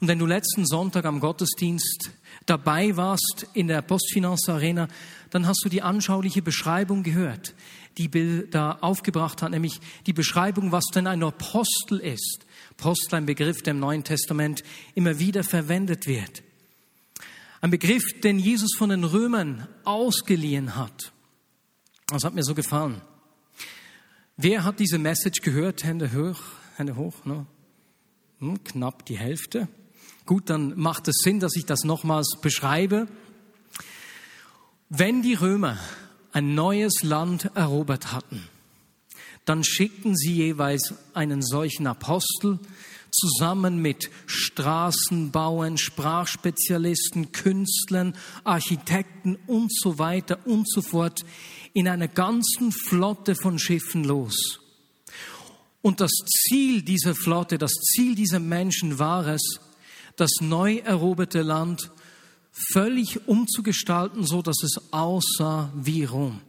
Und 0.00 0.08
wenn 0.08 0.18
du 0.18 0.26
letzten 0.26 0.66
Sonntag 0.66 1.04
am 1.04 1.20
Gottesdienst 1.20 2.10
dabei 2.46 2.96
warst 2.96 3.46
in 3.54 3.68
der 3.68 3.82
Postfinance 3.82 4.52
Arena, 4.52 4.88
dann 5.30 5.46
hast 5.46 5.60
du 5.64 5.68
die 5.68 5.82
anschauliche 5.82 6.42
Beschreibung 6.42 7.02
gehört, 7.02 7.54
die 7.98 8.08
Bill 8.08 8.48
da 8.50 8.78
aufgebracht 8.80 9.42
hat, 9.42 9.50
nämlich 9.50 9.80
die 10.06 10.12
Beschreibung, 10.12 10.72
was 10.72 10.84
denn 10.94 11.06
ein 11.06 11.22
Apostel 11.22 11.98
ist. 11.98 12.46
Apostel, 12.70 13.16
ein 13.16 13.26
Begriff, 13.26 13.62
der 13.62 13.72
im 13.72 13.80
Neuen 13.80 14.04
Testament 14.04 14.62
immer 14.94 15.18
wieder 15.18 15.44
verwendet 15.44 16.06
wird. 16.06 16.42
Ein 17.60 17.70
Begriff, 17.70 18.20
den 18.22 18.38
Jesus 18.38 18.70
von 18.76 18.88
den 18.88 19.04
Römern 19.04 19.68
ausgeliehen 19.84 20.76
hat. 20.76 21.12
Das 22.06 22.24
hat 22.24 22.34
mir 22.34 22.42
so 22.42 22.54
gefallen. 22.54 23.02
Wer 24.42 24.64
hat 24.64 24.80
diese 24.80 24.96
Message 24.96 25.42
gehört? 25.42 25.84
Hände 25.84 26.14
hoch, 26.14 26.40
Hände 26.76 26.96
hoch. 26.96 27.26
Ne? 27.26 27.44
Hm, 28.38 28.64
knapp 28.64 29.04
die 29.04 29.18
Hälfte. 29.18 29.68
Gut, 30.24 30.48
dann 30.48 30.78
macht 30.78 31.08
es 31.08 31.16
Sinn, 31.22 31.40
dass 31.40 31.56
ich 31.56 31.66
das 31.66 31.84
nochmals 31.84 32.38
beschreibe. 32.40 33.06
Wenn 34.88 35.20
die 35.20 35.34
Römer 35.34 35.76
ein 36.32 36.54
neues 36.54 37.02
Land 37.02 37.50
erobert 37.54 38.12
hatten, 38.12 38.48
dann 39.44 39.62
schickten 39.62 40.16
sie 40.16 40.32
jeweils 40.32 40.94
einen 41.12 41.42
solchen 41.42 41.86
Apostel 41.86 42.60
zusammen 43.10 43.82
mit 43.82 44.08
Straßenbauern, 44.24 45.76
Sprachspezialisten, 45.76 47.32
Künstlern, 47.32 48.16
Architekten 48.44 49.36
und 49.46 49.70
so 49.70 49.98
weiter 49.98 50.38
und 50.46 50.66
so 50.70 50.80
fort 50.80 51.26
in 51.72 51.88
einer 51.88 52.08
ganzen 52.08 52.72
Flotte 52.72 53.34
von 53.34 53.58
Schiffen 53.58 54.04
los. 54.04 54.60
Und 55.82 56.00
das 56.00 56.10
Ziel 56.10 56.82
dieser 56.82 57.14
Flotte, 57.14 57.58
das 57.58 57.72
Ziel 57.72 58.14
dieser 58.14 58.40
Menschen 58.40 58.98
war 58.98 59.26
es, 59.26 59.60
das 60.16 60.30
neu 60.40 60.76
eroberte 60.76 61.42
Land 61.42 61.90
völlig 62.72 63.26
umzugestalten, 63.26 64.26
so 64.26 64.42
dass 64.42 64.62
es 64.62 64.92
aussah 64.92 65.72
wie 65.74 66.04
Rom. 66.04 66.40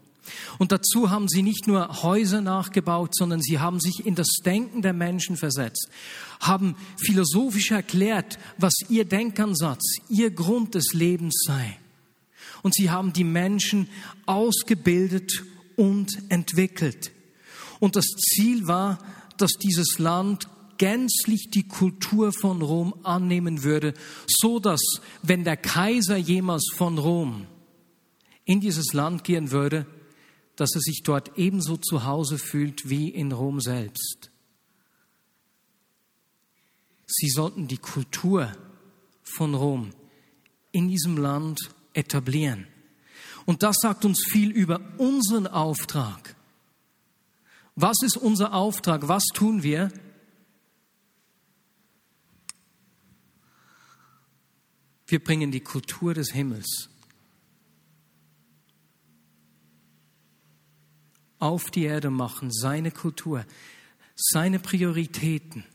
Und 0.59 0.71
dazu 0.71 1.09
haben 1.09 1.27
sie 1.27 1.41
nicht 1.41 1.67
nur 1.67 2.03
Häuser 2.03 2.41
nachgebaut, 2.41 3.15
sondern 3.15 3.41
sie 3.41 3.59
haben 3.59 3.79
sich 3.79 4.05
in 4.05 4.15
das 4.15 4.27
Denken 4.45 4.81
der 4.81 4.93
Menschen 4.93 5.35
versetzt, 5.35 5.89
haben 6.39 6.75
philosophisch 6.97 7.71
erklärt, 7.71 8.37
was 8.57 8.73
ihr 8.89 9.05
Denkansatz, 9.05 9.97
ihr 10.09 10.31
Grund 10.31 10.75
des 10.75 10.93
Lebens 10.93 11.43
sei. 11.45 11.77
Und 12.63 12.75
sie 12.75 12.89
haben 12.89 13.13
die 13.13 13.23
Menschen 13.23 13.89
ausgebildet 14.25 15.43
und 15.75 16.11
entwickelt. 16.29 17.11
Und 17.79 17.95
das 17.95 18.05
Ziel 18.05 18.67
war, 18.67 18.99
dass 19.37 19.53
dieses 19.53 19.97
Land 19.97 20.47
gänzlich 20.77 21.49
die 21.51 21.67
Kultur 21.67 22.31
von 22.31 22.61
Rom 22.61 22.95
annehmen 23.03 23.63
würde, 23.63 23.93
so 24.27 24.59
dass, 24.59 24.81
wenn 25.21 25.43
der 25.43 25.57
Kaiser 25.57 26.17
jemals 26.17 26.71
von 26.75 26.97
Rom 26.97 27.47
in 28.45 28.59
dieses 28.59 28.93
Land 28.93 29.23
gehen 29.23 29.51
würde, 29.51 29.85
dass 30.55 30.75
er 30.75 30.81
sich 30.81 31.01
dort 31.03 31.37
ebenso 31.37 31.77
zu 31.77 32.03
Hause 32.03 32.37
fühlt 32.37 32.89
wie 32.89 33.09
in 33.09 33.31
Rom 33.31 33.61
selbst. 33.61 34.31
Sie 37.07 37.29
sollten 37.29 37.67
die 37.67 37.77
Kultur 37.77 38.51
von 39.23 39.53
Rom 39.53 39.91
in 40.71 40.87
diesem 40.87 41.17
Land 41.17 41.69
etablieren. 41.93 42.67
Und 43.45 43.63
das 43.63 43.77
sagt 43.81 44.05
uns 44.05 44.23
viel 44.23 44.51
über 44.51 44.79
unseren 44.97 45.47
Auftrag. 45.47 46.35
Was 47.75 48.01
ist 48.03 48.17
unser 48.17 48.53
Auftrag? 48.53 49.07
Was 49.07 49.23
tun 49.33 49.63
wir? 49.63 49.91
Wir 55.07 55.23
bringen 55.23 55.51
die 55.51 55.61
Kultur 55.61 56.13
des 56.13 56.31
Himmels 56.31 56.91
auf 61.41 61.71
die 61.71 61.83
Erde, 61.83 62.11
machen 62.11 62.51
seine 62.51 62.91
Kultur, 62.91 63.45
seine 64.15 64.59
Prioritäten, 64.59 65.65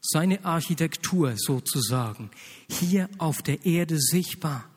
seine 0.00 0.44
Architektur 0.44 1.34
sozusagen 1.36 2.30
hier 2.68 3.08
auf 3.18 3.42
der 3.42 3.64
Erde 3.64 3.98
sichtbar. 3.98 4.68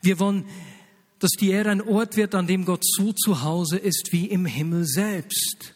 Wir 0.00 0.18
wollen, 0.18 0.44
dass 1.18 1.30
die 1.32 1.50
Erde 1.50 1.70
ein 1.70 1.80
Ort 1.80 2.16
wird, 2.16 2.34
an 2.34 2.46
dem 2.46 2.64
Gott 2.64 2.84
so 2.84 3.12
zu 3.12 3.42
Hause 3.42 3.78
ist 3.78 4.12
wie 4.12 4.26
im 4.26 4.44
Himmel 4.44 4.84
selbst. 4.84 5.74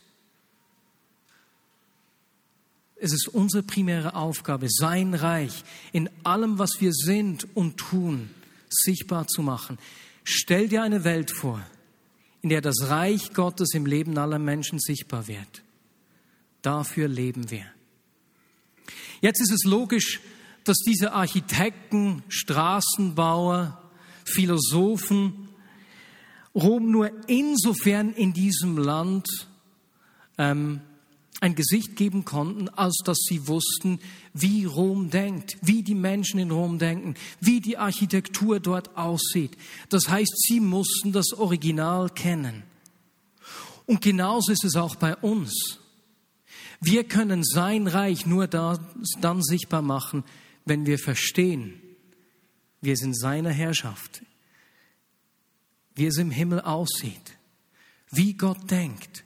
Es 2.97 3.13
ist 3.13 3.29
unsere 3.29 3.63
primäre 3.63 4.15
Aufgabe, 4.15 4.67
sein 4.69 5.15
Reich 5.15 5.63
in 5.93 6.11
allem, 6.25 6.59
was 6.59 6.81
wir 6.81 6.93
sind 6.93 7.47
und 7.55 7.77
tun, 7.77 8.31
sichtbar 8.69 9.29
zu 9.29 9.43
machen. 9.43 9.79
Stell 10.25 10.69
dir 10.69 10.83
eine 10.83 11.05
Welt 11.05 11.31
vor, 11.31 11.65
in 12.43 12.49
der 12.49 12.63
das 12.63 12.89
Reich 12.89 13.33
Gottes 13.33 13.75
im 13.75 13.87
Leben 13.87 14.19
aller 14.19 14.41
Menschen 14.41 14.81
sichtbar 14.81 15.29
wird. 15.29 15.63
Dafür 16.63 17.07
leben 17.07 17.51
wir. 17.51 17.67
Jetzt 19.21 19.41
ist 19.41 19.53
es 19.53 19.65
logisch, 19.65 20.21
dass 20.65 20.79
diese 20.79 21.13
Architekten, 21.13 22.25
Straßenbauer, 22.29 23.81
Philosophen 24.27 25.49
Rom 26.57 26.91
nur 26.91 27.11
insofern 27.29 28.15
in 28.15 28.33
diesem 28.33 28.79
Land 28.79 29.29
ähm, 30.39 30.81
ein 31.41 31.55
Gesicht 31.55 31.97
geben 31.97 32.25
konnten, 32.25 32.71
als 32.71 32.97
dass 33.05 33.19
sie 33.29 33.47
wussten, 33.47 34.01
wie 34.33 34.65
Rom 34.65 35.11
denkt, 35.11 35.59
wie 35.61 35.83
die 35.83 35.95
Menschen 35.95 36.41
in 36.41 36.51
Rom 36.51 36.79
denken, 36.79 37.15
wie 37.41 37.61
die 37.61 37.77
Architektur 37.77 38.59
dort 38.59 38.97
aussieht. 38.97 39.57
Das 39.91 40.09
heißt, 40.09 40.35
sie 40.49 40.61
mussten 40.61 41.13
das 41.13 41.35
Original 41.35 42.09
kennen. 42.09 42.63
Und 43.85 44.01
genauso 44.01 44.51
ist 44.51 44.65
es 44.65 44.77
auch 44.77 44.97
bei 44.97 45.15
uns. 45.17 45.79
Wir 46.81 47.05
können 47.05 47.45
sein 47.45 47.87
Reich 47.87 48.25
nur 48.25 48.47
da, 48.47 48.79
dann 49.21 49.43
sichtbar 49.43 49.83
machen, 49.83 50.25
wenn 50.65 50.87
wir 50.87 50.99
verstehen, 50.99 51.81
wie 52.81 52.91
es 52.91 53.03
in 53.03 53.15
seiner 53.15 53.51
Herrschaft, 53.51 54.23
wie 55.95 56.07
es 56.07 56.19
im 56.19 56.31
Himmel 56.31 56.61
aussieht, 56.61 57.39
wie 58.11 58.35
Gott 58.35 58.71
denkt 58.71 59.25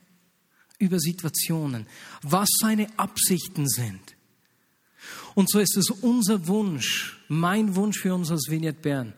über 0.78 0.98
Situationen, 0.98 1.86
was 2.22 2.48
seine 2.60 2.86
Absichten 2.98 3.68
sind. 3.68 4.16
Und 5.34 5.50
so 5.50 5.58
ist 5.58 5.76
es 5.76 5.90
unser 5.90 6.46
Wunsch, 6.46 7.18
mein 7.28 7.74
Wunsch 7.74 7.98
für 8.00 8.14
uns 8.14 8.30
als 8.30 8.48
Vignette 8.48 8.80
Bern, 8.80 9.14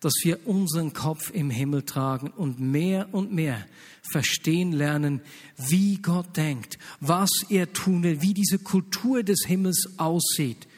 dass 0.00 0.12
wir 0.22 0.46
unseren 0.46 0.92
Kopf 0.92 1.30
im 1.30 1.50
Himmel 1.50 1.82
tragen 1.82 2.30
und 2.30 2.60
mehr 2.60 3.12
und 3.12 3.32
mehr 3.32 3.66
verstehen 4.02 4.72
lernen, 4.72 5.20
wie 5.56 5.96
Gott 5.96 6.36
denkt, 6.36 6.78
was 7.00 7.30
er 7.48 7.72
tun 7.72 8.02
will, 8.02 8.22
wie 8.22 8.34
diese 8.34 8.58
Kultur 8.58 9.22
des 9.22 9.44
Himmels 9.46 9.94
aussieht 9.96 10.68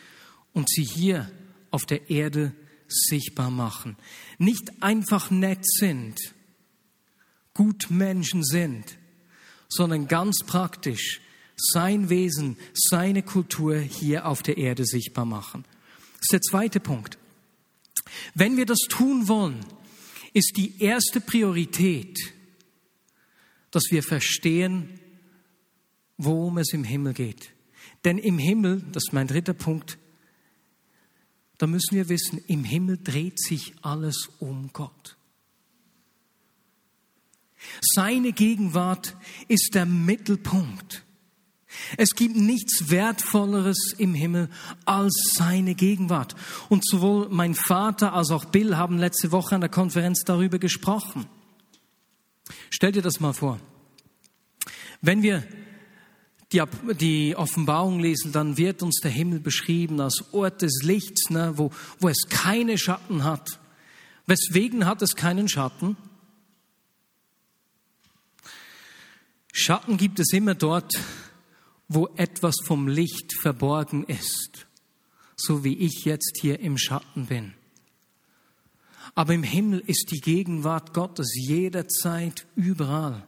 und 0.52 0.68
sie 0.70 0.84
hier 0.84 1.30
auf 1.70 1.84
der 1.84 2.08
Erde 2.10 2.52
sichtbar 2.90 3.50
machen. 3.50 3.96
Nicht 4.38 4.82
einfach 4.82 5.30
nett 5.30 5.64
sind, 5.64 6.18
gut 7.54 7.90
Menschen 7.90 8.44
sind, 8.44 8.98
sondern 9.68 10.08
ganz 10.08 10.38
praktisch 10.46 11.20
sein 11.56 12.08
Wesen, 12.08 12.56
seine 12.74 13.22
Kultur 13.22 13.78
hier 13.78 14.26
auf 14.26 14.42
der 14.42 14.56
Erde 14.56 14.84
sichtbar 14.84 15.24
machen. 15.24 15.64
Das 16.14 16.22
ist 16.22 16.32
der 16.32 16.40
zweite 16.40 16.80
Punkt. 16.80 17.18
Wenn 18.34 18.56
wir 18.56 18.66
das 18.66 18.80
tun 18.88 19.28
wollen, 19.28 19.64
ist 20.32 20.56
die 20.56 20.82
erste 20.82 21.20
Priorität, 21.20 22.18
dass 23.70 23.84
wir 23.90 24.02
verstehen, 24.02 25.00
worum 26.16 26.58
es 26.58 26.72
im 26.72 26.84
Himmel 26.84 27.14
geht. 27.14 27.50
Denn 28.04 28.18
im 28.18 28.38
Himmel, 28.38 28.82
das 28.92 29.04
ist 29.08 29.12
mein 29.12 29.26
dritter 29.26 29.54
Punkt, 29.54 29.98
da 31.60 31.66
müssen 31.66 31.94
wir 31.94 32.08
wissen, 32.08 32.42
im 32.46 32.64
Himmel 32.64 32.98
dreht 33.04 33.38
sich 33.38 33.74
alles 33.82 34.30
um 34.38 34.70
Gott. 34.72 35.18
Seine 37.82 38.32
Gegenwart 38.32 39.14
ist 39.46 39.74
der 39.74 39.84
Mittelpunkt. 39.84 41.04
Es 41.98 42.14
gibt 42.14 42.34
nichts 42.34 42.88
Wertvolleres 42.88 43.94
im 43.98 44.14
Himmel 44.14 44.48
als 44.86 45.34
seine 45.34 45.74
Gegenwart. 45.74 46.34
Und 46.70 46.82
sowohl 46.88 47.28
mein 47.28 47.54
Vater 47.54 48.14
als 48.14 48.30
auch 48.30 48.46
Bill 48.46 48.78
haben 48.78 48.96
letzte 48.96 49.30
Woche 49.30 49.54
an 49.54 49.60
der 49.60 49.68
Konferenz 49.68 50.22
darüber 50.24 50.58
gesprochen. 50.58 51.26
Stell 52.70 52.92
dir 52.92 53.02
das 53.02 53.20
mal 53.20 53.34
vor. 53.34 53.60
Wenn 55.02 55.22
wir 55.22 55.46
die, 56.52 56.62
die 56.94 57.36
Offenbarung 57.36 58.00
lesen, 58.00 58.32
dann 58.32 58.56
wird 58.56 58.82
uns 58.82 59.00
der 59.00 59.10
Himmel 59.10 59.40
beschrieben 59.40 60.00
als 60.00 60.24
Ort 60.32 60.62
des 60.62 60.82
Lichts, 60.82 61.30
ne, 61.30 61.52
wo, 61.56 61.70
wo 62.00 62.08
es 62.08 62.28
keine 62.28 62.76
Schatten 62.78 63.24
hat. 63.24 63.60
Weswegen 64.26 64.86
hat 64.86 65.02
es 65.02 65.16
keinen 65.16 65.48
Schatten? 65.48 65.96
Schatten 69.52 69.96
gibt 69.96 70.20
es 70.20 70.32
immer 70.32 70.54
dort, 70.54 70.98
wo 71.88 72.08
etwas 72.16 72.54
vom 72.64 72.86
Licht 72.86 73.34
verborgen 73.40 74.04
ist, 74.04 74.66
so 75.36 75.64
wie 75.64 75.76
ich 75.76 76.04
jetzt 76.04 76.38
hier 76.40 76.60
im 76.60 76.78
Schatten 76.78 77.26
bin. 77.26 77.54
Aber 79.14 79.34
im 79.34 79.42
Himmel 79.42 79.80
ist 79.86 80.12
die 80.12 80.20
Gegenwart 80.20 80.94
Gottes 80.94 81.34
jederzeit 81.34 82.46
überall. 82.54 83.26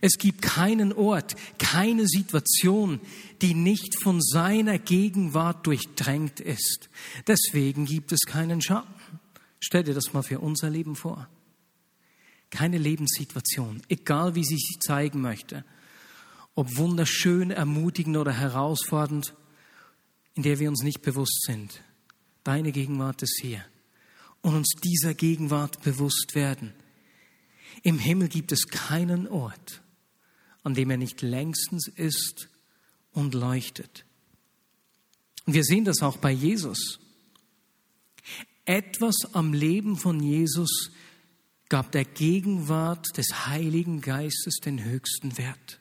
Es 0.00 0.18
gibt 0.18 0.42
keinen 0.42 0.92
Ort, 0.92 1.36
keine 1.58 2.06
Situation, 2.06 3.00
die 3.42 3.54
nicht 3.54 4.00
von 4.02 4.20
seiner 4.20 4.78
Gegenwart 4.78 5.66
durchdrängt 5.66 6.40
ist. 6.40 6.88
Deswegen 7.26 7.84
gibt 7.86 8.12
es 8.12 8.20
keinen 8.20 8.60
Schatten. 8.60 8.94
Stell 9.60 9.84
dir 9.84 9.94
das 9.94 10.12
mal 10.12 10.22
für 10.22 10.40
unser 10.40 10.70
Leben 10.70 10.96
vor. 10.96 11.28
Keine 12.50 12.78
Lebenssituation, 12.78 13.82
egal 13.88 14.34
wie 14.34 14.44
sie 14.44 14.56
sich 14.56 14.78
zeigen 14.80 15.20
möchte, 15.20 15.64
ob 16.54 16.76
wunderschön, 16.76 17.50
ermutigend 17.50 18.16
oder 18.16 18.32
herausfordernd, 18.32 19.34
in 20.34 20.42
der 20.42 20.58
wir 20.58 20.68
uns 20.68 20.82
nicht 20.82 21.02
bewusst 21.02 21.42
sind. 21.42 21.82
Deine 22.44 22.72
Gegenwart 22.72 23.22
ist 23.22 23.38
hier. 23.40 23.64
Und 24.40 24.54
uns 24.54 24.74
dieser 24.82 25.14
Gegenwart 25.14 25.82
bewusst 25.82 26.34
werden. 26.34 26.72
Im 27.82 27.98
Himmel 27.98 28.28
gibt 28.28 28.52
es 28.52 28.68
keinen 28.68 29.28
Ort, 29.28 29.82
an 30.62 30.74
dem 30.74 30.90
er 30.90 30.96
nicht 30.96 31.22
längstens 31.22 31.88
ist 31.88 32.48
und 33.12 33.34
leuchtet. 33.34 34.04
Und 35.46 35.54
wir 35.54 35.64
sehen 35.64 35.84
das 35.84 36.02
auch 36.02 36.16
bei 36.16 36.30
Jesus. 36.30 36.98
Etwas 38.64 39.14
am 39.32 39.52
Leben 39.52 39.96
von 39.96 40.20
Jesus 40.20 40.90
gab 41.68 41.92
der 41.92 42.04
Gegenwart 42.04 43.06
des 43.16 43.46
Heiligen 43.46 44.00
Geistes 44.00 44.56
den 44.56 44.84
höchsten 44.84 45.38
Wert. 45.38 45.80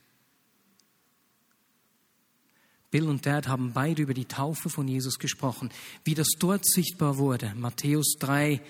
Bill 2.92 3.10
und 3.10 3.26
Dad 3.26 3.48
haben 3.48 3.74
beide 3.74 4.04
über 4.04 4.14
die 4.14 4.26
Taufe 4.26 4.70
von 4.70 4.88
Jesus 4.88 5.20
gesprochen, 5.20 5.70
wie 6.04 6.14
das 6.14 6.30
dort 6.40 6.66
sichtbar 6.66 7.18
wurde. 7.18 7.54
Matthäus 7.56 8.16
3, 8.20 8.62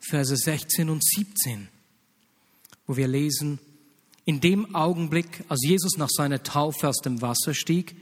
Verse 0.00 0.36
16 0.36 0.90
und 0.90 1.02
17, 1.02 1.68
wo 2.90 2.96
wir 2.96 3.06
lesen, 3.06 3.60
in 4.24 4.40
dem 4.40 4.74
Augenblick, 4.74 5.44
als 5.48 5.60
Jesus 5.62 5.96
nach 5.96 6.08
seiner 6.10 6.42
Taufe 6.42 6.88
aus 6.88 6.96
dem 6.96 7.22
Wasser 7.22 7.54
stieg, 7.54 7.94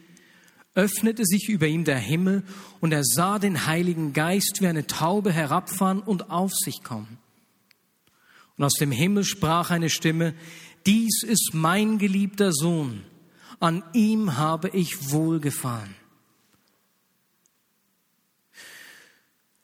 öffnete 0.74 1.27
sich 1.27 1.51
über 1.51 1.66
ihm 1.66 1.85
der 1.85 1.98
Himmel 1.98 2.42
und 2.81 2.92
er 2.92 3.05
sah 3.05 3.38
den 3.38 3.66
Heiligen 3.66 4.14
Geist 4.14 4.62
wie 4.62 4.66
eine 4.66 4.87
Taube 4.87 5.31
herabfahren 5.31 6.01
und 6.01 6.31
auf 6.31 6.55
sich 6.55 6.83
kommen. 6.83 7.18
Und 8.57 8.64
aus 8.64 8.72
dem 8.81 8.90
Himmel 8.90 9.24
sprach 9.24 9.70
eine 9.70 9.90
Stimme, 9.90 10.33
dies 10.87 11.22
ist 11.22 11.51
mein 11.53 11.98
geliebter 11.98 12.51
Sohn, 12.55 13.03
an 13.61 13.83
ihm 13.92 14.38
habe 14.38 14.70
ich 14.70 15.11
wohlgefallen. 15.11 15.94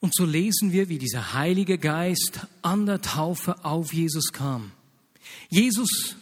Und 0.01 0.13
so 0.13 0.23
lesen 0.23 0.71
wir, 0.71 0.87
wie 0.87 0.99
dieser 0.99 1.33
Heilige 1.33 1.79
Geist 1.79 2.45
an 2.61 2.85
der 2.85 3.01
Taufe 3.01 3.65
auf 3.65 3.91
Jesus 3.91 4.31
kam. 4.31 4.71
Jesus, 5.49 6.15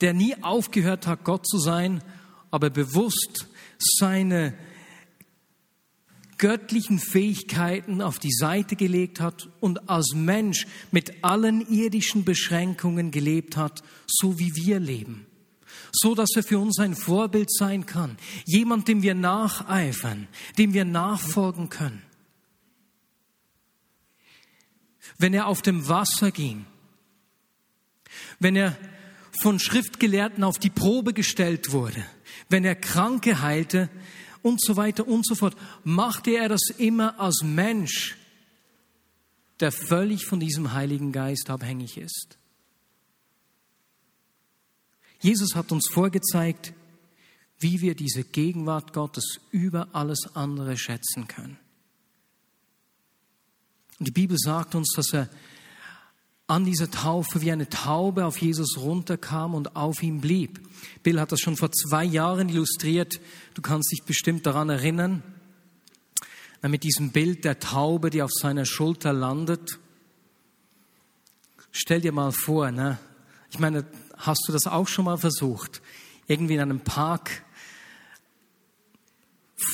der 0.00 0.14
nie 0.14 0.34
aufgehört 0.42 1.06
hat, 1.06 1.24
Gott 1.24 1.46
zu 1.46 1.58
sein, 1.58 2.02
aber 2.50 2.70
bewusst 2.70 3.46
seine 3.78 4.54
göttlichen 6.38 6.98
Fähigkeiten 6.98 8.00
auf 8.00 8.18
die 8.18 8.32
Seite 8.32 8.76
gelegt 8.76 9.20
hat 9.20 9.48
und 9.60 9.88
als 9.90 10.12
Mensch 10.14 10.66
mit 10.92 11.24
allen 11.24 11.66
irdischen 11.68 12.24
Beschränkungen 12.24 13.10
gelebt 13.10 13.56
hat, 13.56 13.82
so 14.06 14.38
wie 14.38 14.54
wir 14.54 14.78
leben 14.78 15.26
so 15.92 16.14
dass 16.14 16.30
er 16.34 16.42
für 16.42 16.58
uns 16.58 16.78
ein 16.78 16.94
Vorbild 16.94 17.52
sein 17.52 17.86
kann. 17.86 18.18
Jemand, 18.44 18.88
dem 18.88 19.02
wir 19.02 19.14
nacheifern, 19.14 20.28
dem 20.56 20.72
wir 20.72 20.84
nachfolgen 20.84 21.68
können. 21.68 22.02
Wenn 25.18 25.34
er 25.34 25.46
auf 25.46 25.62
dem 25.62 25.88
Wasser 25.88 26.30
ging, 26.30 26.66
wenn 28.38 28.56
er 28.56 28.76
von 29.40 29.58
Schriftgelehrten 29.58 30.44
auf 30.44 30.58
die 30.58 30.70
Probe 30.70 31.12
gestellt 31.12 31.72
wurde, 31.72 32.04
wenn 32.48 32.64
er 32.64 32.74
Kranke 32.74 33.40
heilte 33.40 33.88
und 34.42 34.62
so 34.62 34.76
weiter 34.76 35.06
und 35.06 35.26
so 35.26 35.34
fort, 35.34 35.56
machte 35.84 36.30
er 36.30 36.48
das 36.48 36.70
immer 36.78 37.18
als 37.20 37.42
Mensch, 37.44 38.16
der 39.60 39.72
völlig 39.72 40.24
von 40.24 40.40
diesem 40.40 40.72
Heiligen 40.72 41.12
Geist 41.12 41.50
abhängig 41.50 41.96
ist. 41.96 42.38
Jesus 45.20 45.56
hat 45.56 45.72
uns 45.72 45.88
vorgezeigt, 45.88 46.72
wie 47.58 47.80
wir 47.80 47.96
diese 47.96 48.22
Gegenwart 48.22 48.92
Gottes 48.92 49.40
über 49.50 49.88
alles 49.92 50.30
andere 50.34 50.76
schätzen 50.76 51.26
können. 51.26 51.58
Und 53.98 54.06
die 54.06 54.12
Bibel 54.12 54.36
sagt 54.38 54.76
uns, 54.76 54.92
dass 54.94 55.12
er 55.12 55.28
an 56.48 56.64
dieser 56.64 56.90
Taufe 56.90 57.40
wie 57.42 57.52
eine 57.52 57.68
Taube 57.68 58.26
auf 58.26 58.38
Jesus 58.38 58.78
runterkam 58.78 59.54
und 59.54 59.76
auf 59.76 60.02
ihm 60.02 60.20
blieb. 60.20 60.60
Bill 61.02 61.20
hat 61.20 61.30
das 61.30 61.40
schon 61.40 61.56
vor 61.56 61.70
zwei 61.70 62.04
Jahren 62.04 62.48
illustriert. 62.48 63.20
Du 63.54 63.62
kannst 63.62 63.92
dich 63.92 64.02
bestimmt 64.04 64.46
daran 64.46 64.68
erinnern. 64.68 65.22
Mit 66.62 66.82
diesem 66.82 67.10
Bild 67.10 67.44
der 67.44 67.60
Taube, 67.60 68.10
die 68.10 68.22
auf 68.22 68.32
seiner 68.32 68.64
Schulter 68.64 69.12
landet. 69.12 69.78
Stell 71.70 72.00
dir 72.00 72.10
mal 72.10 72.32
vor, 72.32 72.72
ne? 72.72 72.98
Ich 73.50 73.60
meine, 73.60 73.84
Hast 74.18 74.48
du 74.48 74.52
das 74.52 74.66
auch 74.66 74.88
schon 74.88 75.04
mal 75.04 75.16
versucht? 75.16 75.80
Irgendwie 76.26 76.54
in 76.54 76.60
einem 76.60 76.80
Park 76.80 77.44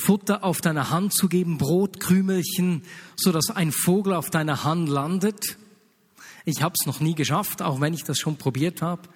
Futter 0.03 0.43
auf 0.43 0.61
deine 0.61 0.89
Hand 0.89 1.13
zu 1.13 1.27
geben, 1.27 1.57
Brotkrümelchen, 1.57 2.83
so 3.15 3.31
dass 3.31 3.49
ein 3.49 3.71
Vogel 3.71 4.13
auf 4.13 4.29
deiner 4.29 4.63
Hand 4.63 4.87
landet? 4.87 5.57
Ich 6.45 6.61
habe 6.61 6.75
es 6.79 6.85
noch 6.85 6.99
nie 6.99 7.15
geschafft, 7.15 7.61
auch 7.61 7.81
wenn 7.81 7.93
ich 7.93 8.03
das 8.03 8.19
schon 8.19 8.37
probiert 8.37 8.81
habe. 8.81 9.09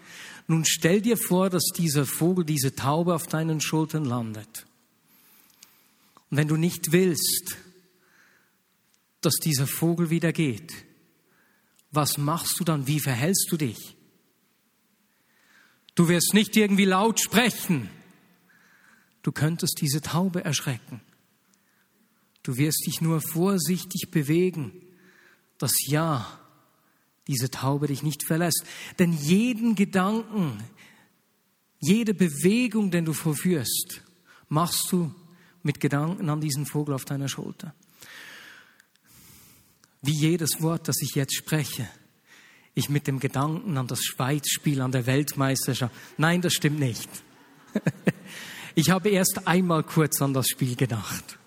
Nun 0.48 0.66
stell 0.66 1.00
dir 1.00 1.16
vor, 1.16 1.52
dass 1.52 1.64
dieser 1.78 2.06
Vogel, 2.06 2.44
diese 2.44 2.76
Taube 2.76 3.14
auf 3.14 3.28
deinen 3.28 3.62
Schultern 3.62 4.04
landet. 4.04 4.66
Und 6.30 6.38
wenn 6.38 6.48
du 6.48 6.58
nicht 6.58 6.92
willst, 6.92 7.58
dass 9.22 9.36
dieser 9.36 9.68
Vogel 9.68 10.10
wieder 10.10 10.34
geht, 10.34 10.74
was 11.92 12.18
machst 12.18 12.60
du 12.60 12.64
dann? 12.64 12.88
Wie 12.88 13.00
verhältst 13.00 13.48
du 13.52 13.58
dich? 13.58 13.96
Du 15.96 16.08
wirst 16.08 16.34
nicht 16.34 16.56
irgendwie 16.56 16.86
laut 16.86 17.20
sprechen. 17.20 17.90
Du 19.22 19.32
könntest 19.32 19.80
diese 19.82 20.02
Taube 20.02 20.44
erschrecken. 20.44 21.02
Du 22.42 22.58
wirst 22.58 22.86
dich 22.88 23.02
nur 23.02 23.22
vorsichtig 23.22 24.10
bewegen, 24.12 24.72
dass 25.58 25.74
ja, 25.88 26.40
diese 27.30 27.52
Taube 27.52 27.88
dich 27.88 28.04
nicht 28.04 28.26
verlässt. 28.26 28.66
Denn 28.98 29.14
jeden 29.14 29.76
Gedanken, 29.76 30.62
jede 31.80 32.14
Bewegung, 32.14 32.92
den 32.92 33.06
du 33.06 33.14
vorführst, 33.14 34.02
machst 34.50 34.92
du 34.92 35.14
mit 35.62 35.80
Gedanken 35.80 36.30
an 36.30 36.42
diesen 36.42 36.66
Vogel 36.66 36.96
auf 36.96 37.06
deiner 37.06 37.30
Schulter. 37.30 37.74
wie 40.02 40.14
jedes 40.14 40.62
Wort, 40.62 40.88
das 40.88 41.02
ich 41.02 41.16
jetzt 41.16 41.36
spreche, 41.36 41.88
ich 42.74 42.88
mit 42.88 43.06
dem 43.08 43.20
Gedanken 43.20 43.78
an 43.78 43.88
das 43.88 44.02
Schweizspiel, 44.02 44.82
an 44.82 44.94
der 44.94 45.06
Weltmeisterschaft. 45.06 45.94
Nein, 46.18 46.42
das 46.42 46.54
stimmt 46.54 46.80
nicht. 46.80 47.10
Ich 48.76 48.92
habe 48.92 49.10
erst 49.10 49.46
einmal 49.46 49.84
kurz 49.84 50.22
an 50.22 50.34
das 50.34 50.48
Spiel 50.48 50.76
gedacht. 50.76 51.39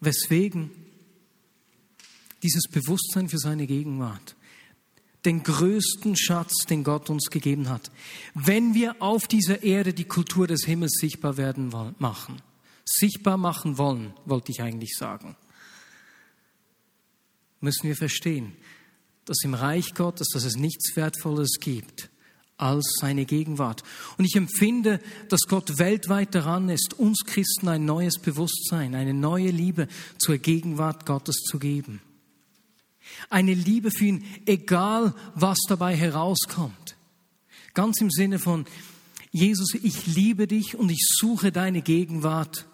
Weswegen? 0.00 0.70
Dieses 2.42 2.68
Bewusstsein 2.68 3.28
für 3.28 3.38
seine 3.38 3.66
Gegenwart, 3.66 4.34
den 5.26 5.42
größten 5.42 6.16
Schatz, 6.16 6.64
den 6.64 6.84
Gott 6.84 7.10
uns 7.10 7.28
gegeben 7.30 7.68
hat, 7.68 7.90
wenn 8.34 8.74
wir 8.74 8.96
auf 9.00 9.26
dieser 9.26 9.62
Erde 9.62 9.92
die 9.92 10.06
Kultur 10.06 10.46
des 10.46 10.64
Himmels 10.64 10.94
sichtbar 11.00 11.36
werden 11.36 11.72
machen, 11.98 12.40
sichtbar 12.84 13.36
machen 13.36 13.76
wollen, 13.76 14.14
wollte 14.24 14.52
ich 14.52 14.62
eigentlich 14.62 14.96
sagen, 14.96 15.36
müssen 17.60 17.88
wir 17.88 17.96
verstehen, 17.96 18.52
dass 19.26 19.44
im 19.44 19.54
Reich 19.54 19.94
Gottes, 19.94 20.28
dass 20.32 20.44
es 20.44 20.56
nichts 20.56 20.96
Wertvolles 20.96 21.58
gibt 21.60 22.09
als 22.60 22.94
seine 23.00 23.24
Gegenwart. 23.24 23.82
Und 24.18 24.24
ich 24.24 24.36
empfinde, 24.36 25.00
dass 25.28 25.42
Gott 25.48 25.78
weltweit 25.78 26.34
daran 26.34 26.68
ist, 26.68 26.94
uns 26.98 27.24
Christen 27.24 27.68
ein 27.68 27.84
neues 27.84 28.18
Bewusstsein, 28.18 28.94
eine 28.94 29.14
neue 29.14 29.50
Liebe 29.50 29.88
zur 30.18 30.38
Gegenwart 30.38 31.06
Gottes 31.06 31.36
zu 31.36 31.58
geben. 31.58 32.00
Eine 33.28 33.54
Liebe 33.54 33.90
für 33.90 34.06
ihn, 34.06 34.24
egal 34.46 35.14
was 35.34 35.58
dabei 35.68 35.96
herauskommt. 35.96 36.96
Ganz 37.74 38.00
im 38.00 38.10
Sinne 38.10 38.38
von, 38.38 38.66
Jesus, 39.32 39.74
ich 39.74 40.06
liebe 40.06 40.46
dich 40.46 40.74
und 40.76 40.90
ich 40.90 41.06
suche 41.08 41.52
deine 41.52 41.82
Gegenwart. 41.82 42.66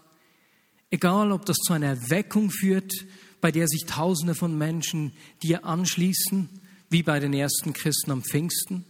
Egal, 0.90 1.32
ob 1.32 1.44
das 1.46 1.56
zu 1.56 1.72
einer 1.72 1.88
Erweckung 1.88 2.50
führt, 2.50 2.92
bei 3.40 3.52
der 3.52 3.68
sich 3.68 3.84
Tausende 3.86 4.34
von 4.34 4.56
Menschen 4.56 5.12
dir 5.42 5.64
anschließen, 5.64 6.48
wie 6.88 7.02
bei 7.02 7.20
den 7.20 7.34
ersten 7.34 7.72
Christen 7.72 8.10
am 8.10 8.22
Pfingsten 8.22 8.84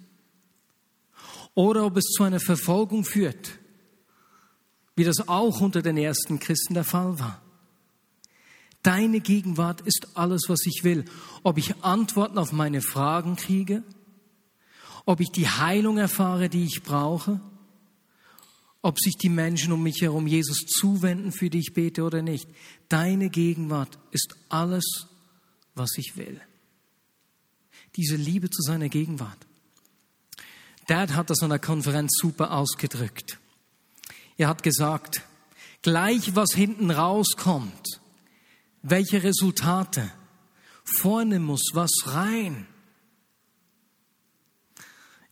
oder 1.56 1.86
ob 1.86 1.96
es 1.96 2.04
zu 2.04 2.22
einer 2.22 2.38
Verfolgung 2.38 3.04
führt, 3.04 3.58
wie 4.94 5.04
das 5.04 5.26
auch 5.26 5.60
unter 5.60 5.82
den 5.82 5.96
ersten 5.96 6.38
Christen 6.38 6.74
der 6.74 6.84
Fall 6.84 7.18
war. 7.18 7.42
Deine 8.82 9.20
Gegenwart 9.20 9.80
ist 9.80 10.06
alles, 10.14 10.42
was 10.48 10.64
ich 10.66 10.84
will. 10.84 11.06
Ob 11.42 11.58
ich 11.58 11.82
Antworten 11.82 12.38
auf 12.38 12.52
meine 12.52 12.82
Fragen 12.82 13.34
kriege, 13.34 13.82
ob 15.06 15.20
ich 15.20 15.30
die 15.30 15.48
Heilung 15.48 15.98
erfahre, 15.98 16.48
die 16.48 16.64
ich 16.64 16.82
brauche, 16.82 17.40
ob 18.82 19.00
sich 19.00 19.16
die 19.16 19.30
Menschen 19.30 19.72
um 19.72 19.82
mich 19.82 20.02
herum 20.02 20.26
Jesus 20.26 20.66
zuwenden, 20.66 21.32
für 21.32 21.48
die 21.48 21.60
ich 21.60 21.72
bete 21.72 22.04
oder 22.04 22.22
nicht. 22.22 22.48
Deine 22.88 23.30
Gegenwart 23.30 23.98
ist 24.10 24.36
alles, 24.50 25.06
was 25.74 25.96
ich 25.96 26.16
will. 26.16 26.40
Diese 27.96 28.16
Liebe 28.16 28.50
zu 28.50 28.62
seiner 28.62 28.90
Gegenwart. 28.90 29.45
Dad 30.86 31.14
hat 31.14 31.30
das 31.30 31.42
an 31.42 31.50
der 31.50 31.58
Konferenz 31.58 32.12
super 32.20 32.52
ausgedrückt. 32.52 33.38
Er 34.36 34.48
hat 34.48 34.62
gesagt, 34.62 35.22
gleich 35.82 36.36
was 36.36 36.52
hinten 36.54 36.90
rauskommt, 36.90 38.00
welche 38.82 39.22
Resultate, 39.22 40.10
vorne 40.84 41.40
muss 41.40 41.70
was 41.72 41.90
rein. 42.06 42.66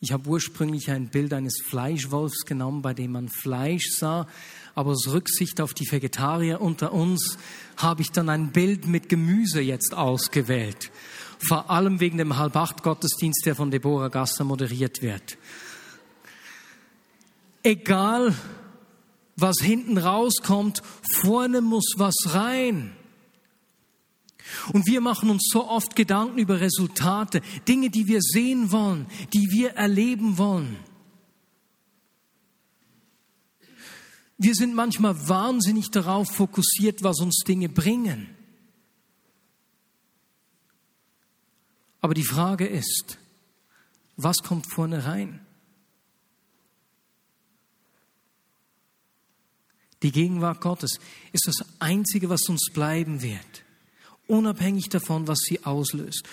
Ich 0.01 0.13
habe 0.13 0.29
ursprünglich 0.29 0.91
ein 0.91 1.09
Bild 1.09 1.33
eines 1.33 1.63
Fleischwolfs 1.65 2.45
genommen, 2.45 2.83
bei 2.83 2.93
dem 2.93 3.13
man 3.13 3.29
Fleisch 3.29 3.91
sah, 3.97 4.27
aber 4.75 4.91
aus 4.91 5.09
Rücksicht 5.09 5.61
auf 5.61 5.73
die 5.73 5.91
Vegetarier 5.91 6.61
unter 6.61 6.93
uns 6.93 7.39
habe 7.77 8.03
ich 8.03 8.11
dann 8.11 8.29
ein 8.29 8.51
Bild 8.51 8.87
mit 8.87 9.09
Gemüse 9.09 9.61
jetzt 9.61 9.95
ausgewählt 9.95 10.91
vor 11.39 11.71
allem 11.71 12.01
wegen 12.01 12.19
dem 12.19 12.37
Halbacht-Gottesdienst, 12.37 13.45
der 13.47 13.55
von 13.55 13.71
Deborah 13.71 14.09
Gasser 14.09 14.45
moderiert 14.45 15.03
wird. 15.03 15.37
Egal, 17.63 18.35
was 19.37 19.59
hinten 19.61 19.99
rauskommt, 19.99 20.83
vorne 21.23 21.61
muss 21.61 21.95
was 21.97 22.15
rein. 22.35 22.95
Und 24.73 24.87
wir 24.87 25.01
machen 25.01 25.31
uns 25.31 25.49
so 25.51 25.69
oft 25.69 25.97
Gedanken 25.97 26.39
über 26.39 26.61
Resultate, 26.61 27.41
Dinge, 27.67 27.91
die 27.91 28.07
wir 28.07 28.21
sehen 28.21 28.71
wollen, 28.71 29.07
die 29.33 29.49
wir 29.51 29.71
erleben 29.71 30.39
wollen. 30.39 30.77
Wir 34.37 34.55
sind 34.55 34.75
manchmal 34.75 35.29
wahnsinnig 35.29 35.91
darauf 35.91 36.31
fokussiert, 36.31 37.03
was 37.03 37.21
uns 37.21 37.43
Dinge 37.47 37.69
bringen. 37.69 38.29
Aber 42.05 42.13
die 42.13 42.23
Frage 42.23 42.67
ist, 42.67 43.17
was 44.19 44.37
kommt 44.43 44.67
vorne 44.71 45.07
rein? 45.07 45.41
Die 50.03 50.13
Gegenwart 50.13 50.61
Gottes 50.61 51.01
ist 51.33 51.47
das 51.47 51.65
Einzige, 51.79 52.29
was 52.29 52.47
uns 52.51 52.69
bleiben 52.75 53.23
wird, 53.23 53.65
unabhängig 54.27 54.91
davon, 54.91 55.29
was 55.29 55.39
sie 55.39 55.65
auslöst. 55.65 56.29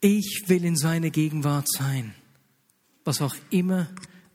Ich 0.00 0.42
will 0.48 0.64
in 0.64 0.76
seine 0.76 1.12
Gegenwart 1.12 1.70
sein, 1.70 2.16
was 3.04 3.22
auch 3.22 3.36
immer 3.50 3.86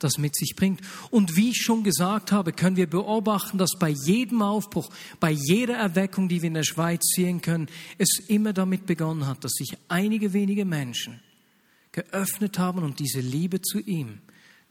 das 0.04 0.18
mit 0.18 0.36
sich 0.36 0.56
bringt. 0.56 0.82
Und 1.10 1.36
wie 1.36 1.50
ich 1.50 1.58
schon 1.58 1.84
gesagt 1.84 2.32
habe, 2.32 2.54
können 2.54 2.76
wir 2.76 2.90
beobachten, 2.90 3.58
dass 3.58 3.72
bei 3.80 3.90
jedem 3.90 4.42
Aufbruch, 4.42 4.90
bei 5.20 5.32
jeder 5.32 5.76
Erweckung, 5.76 6.30
die 6.30 6.42
wir 6.42 6.48
in 6.48 6.56
der 6.56 6.64
Schweiz 6.64 7.02
sehen 7.16 7.42
können, 7.42 7.68
es 7.98 8.20
immer 8.28 8.54
damit 8.54 8.86
begonnen 8.86 9.28
hat, 9.28 9.44
dass 9.44 9.54
sich 9.54 9.78
einige 9.88 10.34
wenige 10.34 10.66
Menschen 10.66 11.20
geöffnet 11.92 12.58
haben 12.58 12.84
und 12.84 13.00
diese 13.00 13.20
Liebe 13.20 13.62
zu 13.62 13.80
ihm 13.80 14.20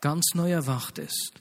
ganz 0.00 0.34
neu 0.34 0.50
erwacht 0.50 0.98
ist. 0.98 1.32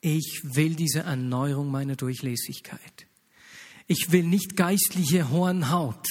Ich 0.00 0.40
will 0.44 0.74
diese 0.74 1.00
Erneuerung 1.00 1.70
meiner 1.70 1.96
Durchlässigkeit. 1.96 3.06
Ich 3.86 4.12
will 4.12 4.24
nicht 4.24 4.56
geistliche 4.56 5.30
Hornhaut 5.30 6.06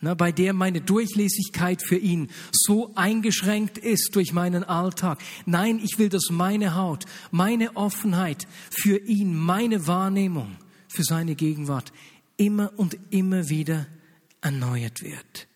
na, 0.00 0.14
bei 0.14 0.30
der 0.30 0.52
meine 0.52 0.80
Durchlässigkeit 0.80 1.82
für 1.82 1.96
ihn 1.96 2.30
so 2.52 2.94
eingeschränkt 2.94 3.78
ist 3.78 4.10
durch 4.14 4.32
meinen 4.32 4.62
Alltag. 4.62 5.20
Nein, 5.44 5.80
ich 5.82 5.98
will, 5.98 6.08
dass 6.08 6.30
meine 6.30 6.76
Haut, 6.76 7.04
meine 7.32 7.76
Offenheit 7.76 8.46
für 8.70 8.98
ihn, 8.98 9.36
meine 9.36 9.88
Wahrnehmung 9.88 10.56
für 10.86 11.02
seine 11.02 11.34
Gegenwart 11.34 11.92
immer 12.36 12.72
und 12.76 12.96
immer 13.10 13.48
wieder 13.48 13.86
erneuert 14.40 15.02
wird. 15.02 15.48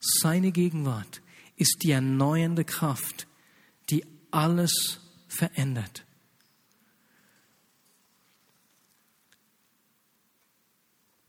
Seine 0.00 0.52
Gegenwart 0.52 1.20
ist 1.56 1.82
die 1.82 1.90
erneuernde 1.90 2.64
Kraft, 2.64 3.26
die 3.90 4.04
alles 4.30 5.00
verändert. 5.28 6.03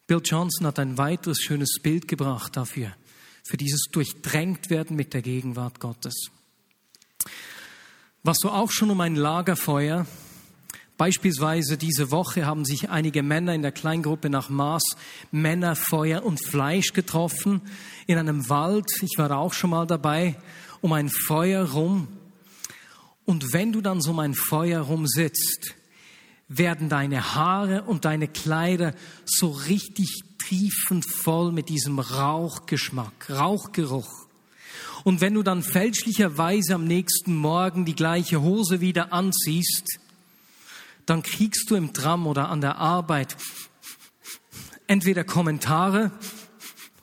Bill 0.07 0.21
Johnson 0.23 0.67
hat 0.67 0.77
ein 0.77 0.99
weiteres 0.99 1.39
schönes 1.39 1.79
Bild 1.81 2.07
gebracht 2.07 2.55
dafür, 2.55 2.91
für 3.43 3.57
dieses 3.57 3.85
durchdrängt 3.91 4.69
werden 4.69 4.95
mit 4.95 5.15
der 5.15 5.23
Gegenwart 5.23 5.79
Gottes. 5.79 6.29
Was 8.21 8.37
so 8.39 8.51
auch 8.51 8.69
schon 8.69 8.91
um 8.91 9.01
ein 9.01 9.15
Lagerfeuer, 9.15 10.05
beispielsweise 10.97 11.77
diese 11.77 12.11
Woche 12.11 12.45
haben 12.45 12.65
sich 12.65 12.89
einige 12.89 13.23
Männer 13.23 13.55
in 13.55 13.63
der 13.63 13.71
Kleingruppe 13.71 14.29
nach 14.29 14.49
Maß 14.49 14.83
Männer, 15.31 15.75
Feuer 15.75 16.23
und 16.23 16.39
Fleisch 16.43 16.93
getroffen 16.93 17.61
in 18.05 18.19
einem 18.19 18.47
Wald. 18.47 18.85
Ich 19.01 19.17
war 19.17 19.31
auch 19.31 19.53
schon 19.53 19.71
mal 19.71 19.87
dabei, 19.87 20.35
um 20.81 20.93
ein 20.93 21.09
Feuer 21.09 21.71
rum. 21.71 22.07
Und 23.25 23.53
wenn 23.53 23.71
du 23.71 23.81
dann 23.81 24.01
so 24.01 24.11
um 24.11 24.19
ein 24.19 24.35
Feuer 24.35 24.81
rum 24.81 25.07
sitzt, 25.07 25.73
werden 26.47 26.89
deine 26.89 27.35
Haare 27.35 27.83
und 27.83 28.05
deine 28.05 28.27
Kleider 28.27 28.93
so 29.25 29.49
richtig 29.49 30.21
triefend 30.37 31.05
voll 31.05 31.51
mit 31.51 31.69
diesem 31.69 31.99
Rauchgeschmack, 31.99 33.29
Rauchgeruch. 33.29 34.27
Und 35.03 35.21
wenn 35.21 35.33
du 35.33 35.43
dann 35.43 35.63
fälschlicherweise 35.63 36.75
am 36.75 36.85
nächsten 36.85 37.35
Morgen 37.35 37.85
die 37.85 37.95
gleiche 37.95 38.41
Hose 38.41 38.81
wieder 38.81 39.13
anziehst, 39.13 39.99
dann 41.05 41.23
kriegst 41.23 41.69
du 41.69 41.75
im 41.75 41.93
Tram 41.93 42.25
oder 42.25 42.49
an 42.49 42.61
der 42.61 42.77
Arbeit 42.77 43.37
entweder 44.87 45.23
Kommentare 45.23 46.11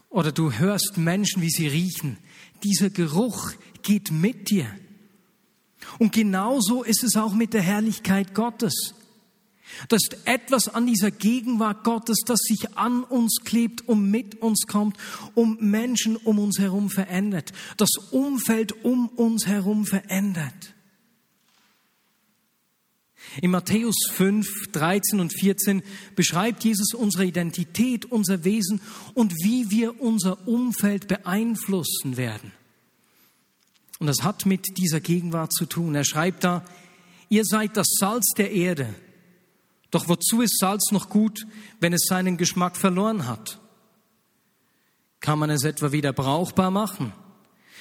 oder 0.08 0.32
du 0.32 0.52
hörst 0.52 0.96
Menschen, 0.96 1.42
wie 1.42 1.50
sie 1.50 1.68
riechen. 1.68 2.18
Dieser 2.62 2.90
Geruch 2.90 3.52
geht 3.82 4.10
mit 4.10 4.50
dir. 4.50 4.66
Und 5.98 6.12
genauso 6.12 6.82
ist 6.82 7.02
es 7.02 7.16
auch 7.16 7.34
mit 7.34 7.54
der 7.54 7.62
Herrlichkeit 7.62 8.34
Gottes. 8.34 8.94
Das 9.88 10.02
ist 10.02 10.26
etwas 10.26 10.68
an 10.68 10.86
dieser 10.86 11.10
Gegenwart 11.10 11.84
Gottes, 11.84 12.18
das 12.26 12.40
sich 12.40 12.76
an 12.76 13.04
uns 13.04 13.40
klebt 13.44 13.88
und 13.88 14.10
mit 14.10 14.40
uns 14.42 14.66
kommt, 14.66 14.96
um 15.34 15.56
Menschen 15.60 16.16
um 16.16 16.38
uns 16.38 16.58
herum 16.58 16.90
verändert, 16.90 17.52
das 17.76 17.90
Umfeld 18.10 18.84
um 18.84 19.08
uns 19.08 19.46
herum 19.46 19.86
verändert. 19.86 20.74
In 23.40 23.50
Matthäus 23.50 23.96
5, 24.10 24.72
13 24.72 25.20
und 25.20 25.32
14 25.32 25.82
beschreibt 26.14 26.64
Jesus 26.64 26.92
unsere 26.92 27.24
Identität, 27.24 28.04
unser 28.04 28.44
Wesen 28.44 28.82
und 29.14 29.32
wie 29.42 29.70
wir 29.70 30.02
unser 30.02 30.46
Umfeld 30.46 31.08
beeinflussen 31.08 32.16
werden. 32.18 32.52
Und 33.98 34.08
das 34.08 34.22
hat 34.22 34.44
mit 34.44 34.76
dieser 34.76 35.00
Gegenwart 35.00 35.52
zu 35.52 35.64
tun. 35.64 35.94
Er 35.94 36.04
schreibt 36.04 36.44
da, 36.44 36.64
ihr 37.28 37.44
seid 37.44 37.76
das 37.76 37.86
Salz 37.98 38.32
der 38.36 38.50
Erde. 38.50 38.94
Doch 39.92 40.08
wozu 40.08 40.40
ist 40.40 40.58
Salz 40.58 40.90
noch 40.90 41.10
gut, 41.10 41.46
wenn 41.78 41.92
es 41.92 42.06
seinen 42.08 42.38
Geschmack 42.38 42.76
verloren 42.76 43.28
hat? 43.28 43.60
Kann 45.20 45.38
man 45.38 45.50
es 45.50 45.64
etwa 45.64 45.92
wieder 45.92 46.12
brauchbar 46.12 46.70
machen? 46.70 47.12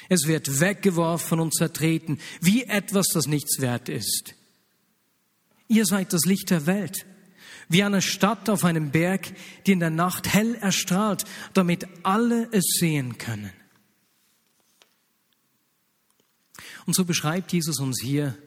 Es 0.10 0.28
wird 0.28 0.60
weggeworfen 0.60 1.40
und 1.40 1.56
zertreten, 1.56 2.20
wie 2.42 2.66
etwas, 2.66 3.08
das 3.14 3.28
nichts 3.28 3.62
wert 3.62 3.88
ist. 3.88 4.36
Ihr 5.70 5.86
seid 5.86 6.12
das 6.12 6.26
Licht 6.26 6.50
der 6.50 6.66
Welt, 6.66 7.06
wie 7.70 7.82
eine 7.82 8.02
Stadt 8.02 8.50
auf 8.50 8.66
einem 8.66 8.92
Berg, 8.92 9.34
die 9.66 9.72
in 9.72 9.80
der 9.80 9.90
Nacht 9.90 10.28
hell 10.28 10.56
erstrahlt, 10.56 11.24
damit 11.54 11.88
alle 12.04 12.50
es 12.52 12.66
sehen 12.78 13.18
können. 13.18 13.54
Und 16.86 16.94
so 16.94 17.06
beschreibt 17.06 17.54
Jesus 17.54 17.80
uns 17.80 18.02
hier 18.02 18.38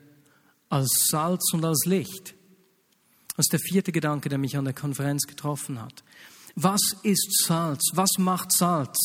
als 0.69 1.07
Salz 1.09 1.55
und 1.55 1.65
als 1.65 1.87
Licht. 1.87 2.35
Das 3.37 3.47
ist 3.47 3.53
der 3.53 3.61
vierte 3.61 3.93
Gedanke, 3.93 4.29
der 4.29 4.39
mich 4.39 4.57
an 4.57 4.65
der 4.65 4.75
Konferenz 4.75 5.27
getroffen 5.27 5.81
hat. 5.81 6.05
Was 6.55 6.81
ist 7.03 7.45
Salz? 7.47 7.91
Was 7.95 8.11
macht 8.19 8.53
Salz? 8.53 8.99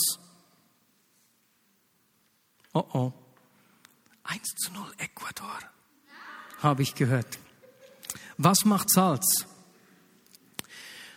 Oh 2.74 2.86
oh. 2.94 3.14
1 4.24 4.44
zu 4.58 4.72
0 4.72 4.84
Ecuador, 5.00 5.60
habe 6.60 6.84
ich 6.84 6.94
gehört. 6.94 7.40
Was 8.38 8.64
macht 8.66 8.92
Salz? 8.92 9.48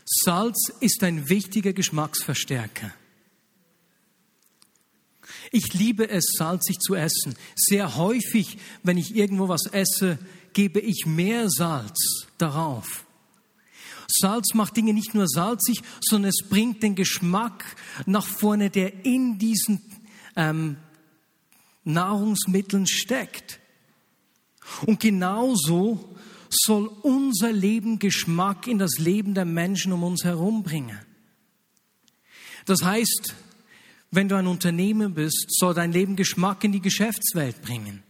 Salz 0.06 0.72
ist 0.80 1.04
ein 1.04 1.28
wichtiger 1.28 1.74
Geschmacksverstärker. 1.74 2.90
Ich 5.50 5.74
liebe 5.74 6.08
es, 6.08 6.24
salzig 6.38 6.78
zu 6.78 6.94
essen. 6.94 7.36
Sehr 7.54 7.96
häufig, 7.96 8.58
wenn 8.82 8.96
ich 8.96 9.14
irgendwo 9.14 9.48
was 9.48 9.66
esse, 9.66 10.18
gebe 10.54 10.80
ich 10.80 11.04
mehr 11.06 11.48
Salz 11.48 12.26
darauf. 12.38 13.06
Salz 14.08 14.54
macht 14.54 14.76
Dinge 14.76 14.92
nicht 14.92 15.14
nur 15.14 15.26
salzig, 15.26 15.82
sondern 16.00 16.30
es 16.30 16.48
bringt 16.48 16.82
den 16.82 16.94
Geschmack 16.94 17.64
nach 18.06 18.26
vorne, 18.26 18.68
der 18.70 19.04
in 19.04 19.38
diesen 19.38 19.80
ähm, 20.36 20.76
Nahrungsmitteln 21.84 22.86
steckt. 22.86 23.60
Und 24.86 25.00
genauso 25.00 26.16
soll 26.50 26.88
unser 27.02 27.52
Leben 27.52 27.98
Geschmack 27.98 28.66
in 28.66 28.78
das 28.78 28.98
Leben 28.98 29.34
der 29.34 29.44
Menschen 29.44 29.92
um 29.92 30.04
uns 30.04 30.24
herum 30.24 30.62
bringen. 30.62 30.98
Das 32.66 32.82
heißt, 32.82 33.34
wenn 34.10 34.28
du 34.28 34.36
ein 34.36 34.46
Unternehmer 34.46 35.08
bist, 35.08 35.46
soll 35.48 35.74
dein 35.74 35.92
Leben 35.92 36.16
Geschmack 36.16 36.62
in 36.64 36.72
die 36.72 36.82
Geschäftswelt 36.82 37.62
bringen. 37.62 38.02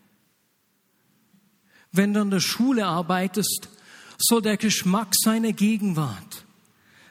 Wenn 1.92 2.14
du 2.14 2.20
an 2.20 2.30
der 2.30 2.40
Schule 2.40 2.86
arbeitest, 2.86 3.68
soll 4.18 4.42
der 4.42 4.56
Geschmack 4.56 5.14
seiner 5.14 5.52
Gegenwart, 5.52 6.44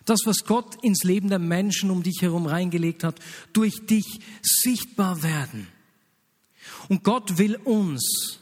das, 0.06 0.22
was 0.26 0.46
Gott 0.46 0.84
ins 0.84 1.04
Leben 1.04 1.30
der 1.30 1.40
Menschen 1.40 1.92
um 1.92 2.04
dich 2.04 2.22
herum 2.22 2.48
reingelegt 2.48 3.04
hat, 3.04 3.20
durch 3.54 3.86
dich 3.86 4.20
sichtbar 4.42 5.22
werden. 5.22 5.68
Und 6.90 7.04
Gott 7.04 7.38
will 7.38 7.56
uns, 7.56 8.40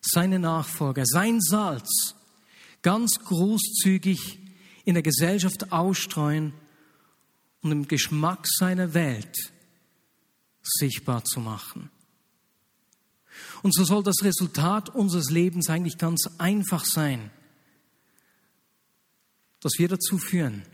seine 0.00 0.38
Nachfolger, 0.38 1.04
sein 1.06 1.40
Salz, 1.40 2.14
ganz 2.82 3.18
großzügig 3.24 4.38
in 4.84 4.94
der 4.94 5.02
Gesellschaft 5.02 5.72
ausstreuen 5.72 6.52
und 7.62 7.72
im 7.72 7.88
Geschmack 7.88 8.46
seiner 8.46 8.92
Welt 8.92 9.34
sichtbar 10.62 11.24
zu 11.24 11.40
machen. 11.40 11.90
Und 13.64 13.74
so 13.74 13.82
soll 13.82 14.02
das 14.02 14.22
Resultat 14.22 14.90
unseres 14.90 15.30
Lebens 15.30 15.70
eigentlich 15.70 15.96
ganz 15.96 16.28
einfach 16.36 16.84
sein, 16.84 17.30
dass 19.60 19.78
wir 19.78 19.88
dazu 19.88 20.18
führen, 20.18 20.64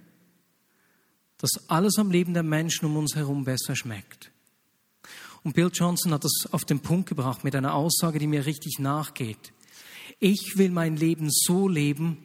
dass 1.38 1.68
alles 1.68 1.98
am 1.98 2.10
Leben 2.10 2.34
der 2.34 2.42
Menschen 2.42 2.86
um 2.86 2.96
uns 2.96 3.14
herum 3.14 3.44
besser 3.44 3.76
schmeckt. 3.76 4.32
Und 5.44 5.54
Bill 5.54 5.70
Johnson 5.72 6.12
hat 6.12 6.24
das 6.24 6.48
auf 6.50 6.64
den 6.64 6.80
Punkt 6.80 7.08
gebracht 7.08 7.44
mit 7.44 7.54
einer 7.54 7.74
Aussage, 7.74 8.18
die 8.18 8.26
mir 8.26 8.44
richtig 8.44 8.80
nachgeht. 8.80 9.52
Ich 10.18 10.54
will 10.56 10.70
mein 10.70 10.96
Leben 10.96 11.28
so 11.30 11.68
leben, 11.68 12.16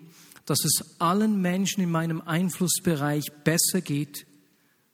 dass 0.47 0.65
es 0.65 0.99
allen 0.99 1.43
Menschen 1.43 1.84
in 1.84 1.91
meinem 1.91 2.21
Einflussbereich 2.21 3.25
besser 3.43 3.82
geht, 3.82 4.25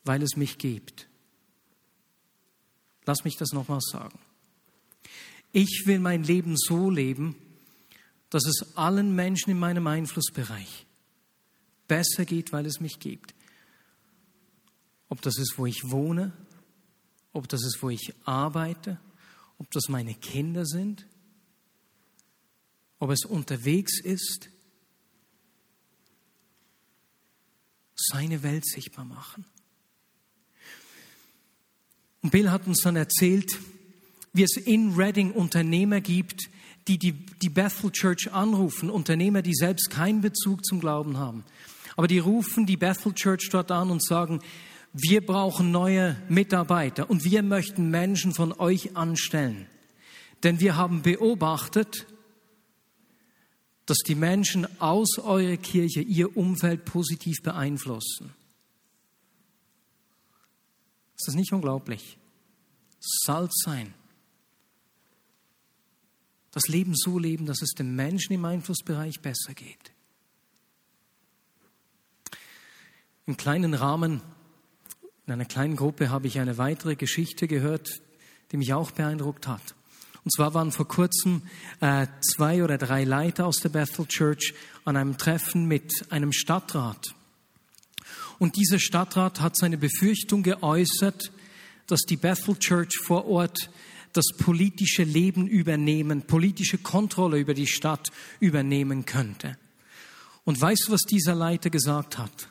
weil 0.03 0.21
es 0.21 0.36
mich 0.36 0.57
gibt. 0.57 1.07
Lass 3.05 3.23
mich 3.23 3.38
das 3.38 3.53
nochmal 3.53 3.79
sagen. 3.79 4.19
Ich 5.52 5.84
will 5.86 6.00
mein 6.00 6.24
Leben 6.24 6.56
so 6.58 6.90
leben, 6.90 7.36
dass 8.30 8.46
es 8.46 8.78
allen 8.78 9.14
Menschen 9.16 9.52
in 9.52 9.60
meinem 9.60 9.88
Einflussbereich 9.88 10.86
besser 11.88 12.26
geht, 12.26 12.54
weil 12.54 12.66
es 12.66 12.80
mich 12.80 13.00
gibt. 13.00 13.36
Ob 15.10 15.22
das 15.22 15.38
ist, 15.38 15.58
wo 15.58 15.66
ich 15.66 15.92
wohne, 15.92 16.32
ob 17.34 17.50
das 17.50 17.64
ist, 17.66 17.82
wo 17.82 17.90
ich 17.90 18.14
arbeite, 18.24 19.00
ob 19.58 19.70
das 19.72 19.90
meine 19.90 20.16
Kinder 20.16 20.66
sind, 20.66 21.06
ob 23.00 23.10
es 23.10 23.26
unterwegs 23.26 24.00
ist, 24.00 24.50
seine 27.96 28.42
Welt 28.44 28.66
sichtbar 28.66 29.06
machen. 29.06 29.46
Und 32.22 32.32
Bill 32.32 32.50
hat 32.50 32.68
uns 32.68 32.82
dann 32.82 32.96
erzählt, 32.96 33.60
wie 34.34 34.44
es 34.44 34.58
in 34.58 34.96
Reading 34.96 35.32
Unternehmer 35.32 36.02
gibt, 36.02 36.50
die, 36.88 36.98
die 36.98 37.13
die 37.41 37.50
Bethel 37.50 37.91
Church 37.91 38.32
anrufen, 38.32 38.89
Unternehmer, 38.89 39.41
die 39.41 39.54
selbst 39.54 39.89
keinen 39.89 40.22
Bezug 40.22 40.65
zum 40.65 40.80
Glauben 40.80 41.17
haben. 41.17 41.44
Aber 41.96 42.08
die 42.08 42.20
rufen 42.20 42.65
die 42.65 42.78
Bethel 42.78 43.13
Church 43.13 43.50
dort 43.52 43.72
an 43.72 43.91
und 43.91 44.04
sagen, 44.04 44.41
wir 44.94 45.26
brauchen 45.26 45.72
neue 45.72 46.17
Mitarbeiter 46.28 47.10
und 47.10 47.24
wir 47.24 47.44
möchten 47.44 47.89
Menschen 47.89 48.34
von 48.34 48.52
euch 48.54 48.96
anstellen. 48.98 49.67
Denn 50.44 50.60
wir 50.60 50.76
haben 50.76 51.02
beobachtet, 51.02 52.08
dass 53.86 54.00
die 54.00 54.15
Menschen 54.15 54.67
aus 54.80 55.17
eurer 55.20 55.58
Kirche 55.58 56.02
ihr 56.02 56.36
Umfeld 56.36 56.86
positiv 56.86 57.41
beeinflussen. 57.44 58.34
Ist 61.17 61.28
das 61.28 61.36
nicht 61.36 61.54
unglaublich? 61.54 62.17
Salz 63.00 63.62
sein. 63.63 63.94
Das 66.52 66.68
Leben 66.68 66.94
so 66.96 67.18
leben, 67.18 67.46
dass 67.46 67.62
es 67.62 67.72
den 67.72 67.96
Menschen 67.96 68.34
im 68.34 68.46
Einflussbereich 68.46 69.22
besser 69.22 69.54
geht. 69.54 69.92
Im 73.26 73.38
kleinen 73.38 73.74
Rahmen 73.74 74.22
in 75.26 75.34
einer 75.34 75.46
kleinen 75.46 75.76
Gruppe 75.78 76.10
habe 76.10 76.28
ich 76.28 76.40
eine 76.40 76.58
weitere 76.58 76.96
Geschichte 76.96 77.48
gehört, 77.48 78.02
die 78.52 78.58
mich 78.58 78.74
auch 78.74 78.92
beeindruckt 78.92 79.48
hat. 79.48 79.76
Und 80.24 80.34
zwar 80.34 80.54
waren 80.54 80.72
vor 80.72 80.88
kurzem 80.88 81.44
äh, 81.80 82.08
zwei 82.20 82.64
oder 82.64 82.78
drei 82.78 83.06
Leiter 83.06 83.46
aus 83.46 83.58
der 83.58 83.70
Bethel 83.70 84.06
Church 84.08 84.54
an 84.84 84.98
einem 84.98 85.18
Treffen 85.18 85.68
mit 85.68 86.12
einem 86.12 86.34
Stadtrat. 86.34 87.16
Und 88.40 88.56
dieser 88.56 88.80
Stadtrat 88.80 89.40
hat 89.40 89.56
seine 89.56 89.78
Befürchtung 89.78 90.44
geäußert, 90.44 91.32
dass 91.88 92.02
die 92.02 92.18
Bethel 92.18 92.58
Church 92.58 92.98
vor 92.98 93.26
Ort 93.28 93.70
das 94.13 94.26
politische 94.38 95.04
Leben 95.04 95.47
übernehmen, 95.47 96.24
politische 96.24 96.78
Kontrolle 96.78 97.39
über 97.39 97.54
die 97.54 97.67
Stadt 97.67 98.12
übernehmen 98.39 99.06
könnte. 99.06 99.58
Und 100.43 100.60
weißt 100.60 100.86
du, 100.88 100.91
was 100.93 101.02
dieser 101.02 101.36
Leiter 101.36 101.69
gesagt 101.69 102.17
hat? 102.17 102.50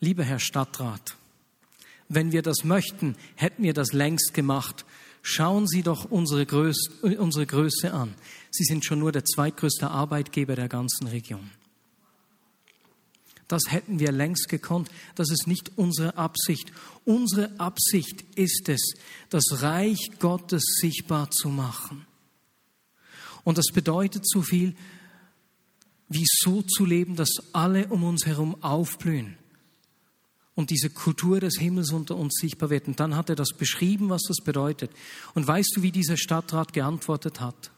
Lieber 0.00 0.24
Herr 0.24 0.38
Stadtrat, 0.38 1.16
wenn 2.08 2.32
wir 2.32 2.42
das 2.42 2.64
möchten, 2.64 3.16
hätten 3.34 3.62
wir 3.62 3.74
das 3.74 3.92
längst 3.92 4.32
gemacht. 4.34 4.84
Schauen 5.22 5.66
Sie 5.66 5.82
doch 5.82 6.04
unsere 6.04 6.46
Größe, 6.46 7.18
unsere 7.18 7.46
Größe 7.46 7.92
an. 7.92 8.14
Sie 8.50 8.64
sind 8.64 8.84
schon 8.84 9.00
nur 9.00 9.12
der 9.12 9.24
zweitgrößte 9.24 9.90
Arbeitgeber 9.90 10.54
der 10.54 10.68
ganzen 10.68 11.08
Region. 11.08 11.50
Das 13.48 13.62
hätten 13.68 13.98
wir 13.98 14.12
längst 14.12 14.48
gekonnt. 14.50 14.90
Das 15.14 15.30
ist 15.30 15.46
nicht 15.46 15.72
unsere 15.76 16.16
Absicht. 16.16 16.70
Unsere 17.06 17.58
Absicht 17.58 18.22
ist 18.36 18.68
es, 18.68 18.94
das 19.30 19.62
Reich 19.62 20.10
Gottes 20.18 20.62
sichtbar 20.80 21.30
zu 21.30 21.48
machen. 21.48 22.06
Und 23.44 23.56
das 23.56 23.68
bedeutet 23.72 24.28
so 24.28 24.42
viel, 24.42 24.76
wie 26.10 26.26
so 26.26 26.60
zu 26.62 26.84
leben, 26.84 27.16
dass 27.16 27.30
alle 27.52 27.88
um 27.88 28.04
uns 28.04 28.26
herum 28.26 28.62
aufblühen 28.62 29.38
und 30.54 30.70
diese 30.70 30.90
Kultur 30.90 31.40
des 31.40 31.54
Himmels 31.58 31.92
unter 31.92 32.16
uns 32.16 32.34
sichtbar 32.40 32.68
wird. 32.68 32.88
Und 32.88 33.00
dann 33.00 33.16
hat 33.16 33.30
er 33.30 33.36
das 33.36 33.50
beschrieben, 33.56 34.10
was 34.10 34.22
das 34.28 34.44
bedeutet. 34.44 34.90
Und 35.34 35.46
weißt 35.46 35.72
du, 35.76 35.82
wie 35.82 35.92
dieser 35.92 36.16
Stadtrat 36.16 36.72
geantwortet 36.72 37.40
hat? 37.40 37.70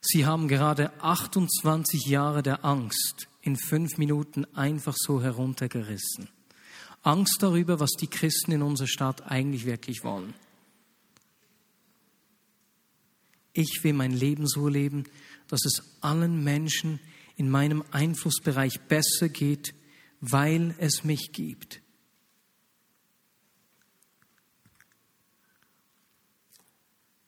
Sie 0.00 0.26
haben 0.26 0.48
gerade 0.48 0.92
28 1.00 2.06
Jahre 2.06 2.42
der 2.42 2.64
Angst 2.64 3.28
in 3.42 3.56
fünf 3.56 3.98
Minuten 3.98 4.44
einfach 4.54 4.94
so 4.96 5.20
heruntergerissen. 5.20 6.28
Angst 7.02 7.38
darüber, 7.40 7.80
was 7.80 7.90
die 7.90 8.06
Christen 8.06 8.52
in 8.52 8.62
unserer 8.62 8.86
Stadt 8.88 9.22
eigentlich 9.22 9.66
wirklich 9.66 10.04
wollen. 10.04 10.34
Ich 13.52 13.80
will 13.82 13.92
mein 13.92 14.12
Leben 14.12 14.46
so 14.46 14.68
leben, 14.68 15.04
dass 15.48 15.64
es 15.66 15.98
allen 16.00 16.42
Menschen 16.42 17.00
in 17.36 17.50
meinem 17.50 17.84
Einflussbereich 17.90 18.80
besser 18.88 19.28
geht, 19.28 19.74
weil 20.20 20.74
es 20.78 21.04
mich 21.04 21.32
gibt. 21.32 21.82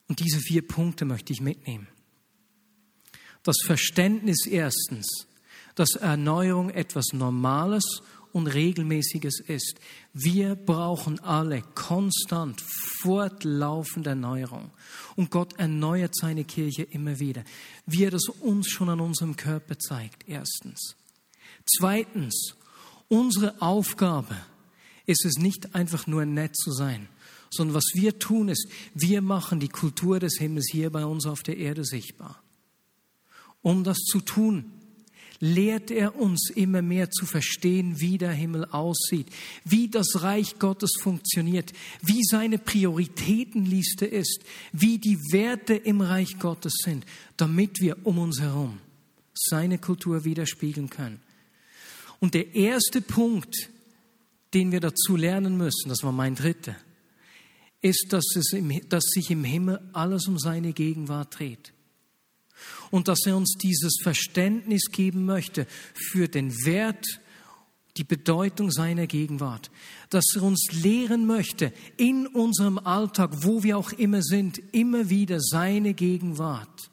Und 0.07 0.21
diese 0.21 0.39
vier 0.39 0.67
Punkte 0.67 1.05
möchte 1.05 1.33
ich 1.33 1.41
mitnehmen. 1.41 1.89
Das 3.43 3.57
Verständnis 3.65 4.47
erstens, 4.47 5.27
dass 5.75 5.97
Erneuerung 5.97 6.71
etwas 6.71 7.13
Normales 7.13 8.03
und 8.33 8.49
Regelmäßiges 8.49 9.41
ist. 9.41 9.81
Wir 10.13 10.57
brauchen 10.57 11.21
alle 11.21 11.63
konstant 11.75 12.61
fortlaufende 13.01 14.11
Erneuerung. 14.11 14.73
Und 15.15 15.31
Gott 15.31 15.55
erneuert 15.59 16.17
seine 16.17 16.45
Kirche 16.45 16.83
immer 16.83 17.21
wieder, 17.21 17.45
wie 17.87 18.05
er 18.05 18.11
das 18.11 18.29
uns 18.29 18.69
schon 18.69 18.89
an 18.89 19.01
unserem 19.01 19.37
Körper 19.37 19.79
zeigt, 19.79 20.29
erstens. 20.29 20.97
Zweitens, 21.65 22.57
unsere 23.09 23.63
Aufgabe 23.63 24.37
ist 25.07 25.25
es 25.25 25.37
nicht 25.39 25.75
einfach 25.75 26.07
nur 26.09 26.25
nett 26.25 26.57
zu 26.57 26.73
sein, 26.73 27.09
sondern 27.51 27.77
was 27.77 27.93
wir 27.95 28.19
tun 28.19 28.49
ist, 28.49 28.69
wir 28.95 29.23
machen 29.23 29.61
die 29.61 29.69
Kultur 29.69 30.19
des 30.19 30.39
Himmels 30.39 30.69
hier 30.73 30.91
bei 30.91 31.05
uns 31.05 31.25
auf 31.25 31.45
der 31.45 31.57
Erde 31.57 31.85
sichtbar. 31.85 32.43
Um 33.63 33.85
das 33.85 33.99
zu 33.99 34.21
tun, 34.21 34.73
lehrt 35.41 35.91
er 35.91 36.17
uns 36.17 36.51
immer 36.51 36.83
mehr 36.83 37.11
zu 37.11 37.27
verstehen, 37.27 38.01
wie 38.01 38.19
der 38.19 38.33
Himmel 38.33 38.65
aussieht, 38.67 39.27
wie 39.65 39.89
das 39.89 40.23
Reich 40.23 40.59
Gottes 40.59 40.93
funktioniert, 41.01 41.73
wie 42.03 42.23
seine 42.25 42.59
Prioritätenliste 42.59 44.07
ist, 44.07 44.45
wie 44.73 44.99
die 44.99 45.19
Werte 45.33 45.75
im 45.75 46.01
Reich 46.01 46.39
Gottes 46.39 46.75
sind, 46.83 47.05
damit 47.37 47.81
wir 47.81 48.07
um 48.07 48.19
uns 48.19 48.41
herum 48.41 48.79
seine 49.35 49.79
Kultur 49.79 50.25
widerspiegeln 50.25 50.89
können. 50.89 51.21
Und 52.21 52.35
der 52.35 52.55
erste 52.55 53.01
Punkt, 53.01 53.69
den 54.55 54.73
wir 54.73 54.81
dazu 54.81 55.17
lernen 55.17 55.57
müssen, 55.57 55.89
das 55.89 56.03
war 56.03 56.13
mein 56.13 56.37
dritter, 56.37 56.77
ist, 57.83 58.07
dass, 58.13 58.25
es 58.37 58.53
im, 58.53 58.89
dass 58.89 59.05
sich 59.05 59.31
im 59.31 59.45
Himmel 59.45 59.79
alles 59.93 60.27
um 60.27 60.39
seine 60.39 60.73
Gegenwart 60.73 61.39
dreht. 61.39 61.74
Und 62.95 63.09
dass 63.09 63.27
er 63.27 63.37
uns 63.37 63.57
dieses 63.61 63.97
Verständnis 64.01 64.85
geben 64.93 65.25
möchte 65.25 65.67
für 65.95 66.29
den 66.29 66.53
Wert, 66.65 67.05
die 67.97 68.05
Bedeutung 68.05 68.71
seiner 68.71 69.09
Gegenwart. 69.09 69.73
Dass 70.11 70.25
er 70.37 70.45
uns 70.45 70.69
lehren 70.71 71.27
möchte, 71.27 71.73
in 71.97 72.29
unserem 72.29 72.79
Alltag, 72.79 73.33
wo 73.43 73.65
wir 73.65 73.79
auch 73.79 73.91
immer 73.91 74.23
sind, 74.23 74.61
immer 74.73 75.11
wieder 75.11 75.41
seine 75.41 75.93
Gegenwart 75.93 76.89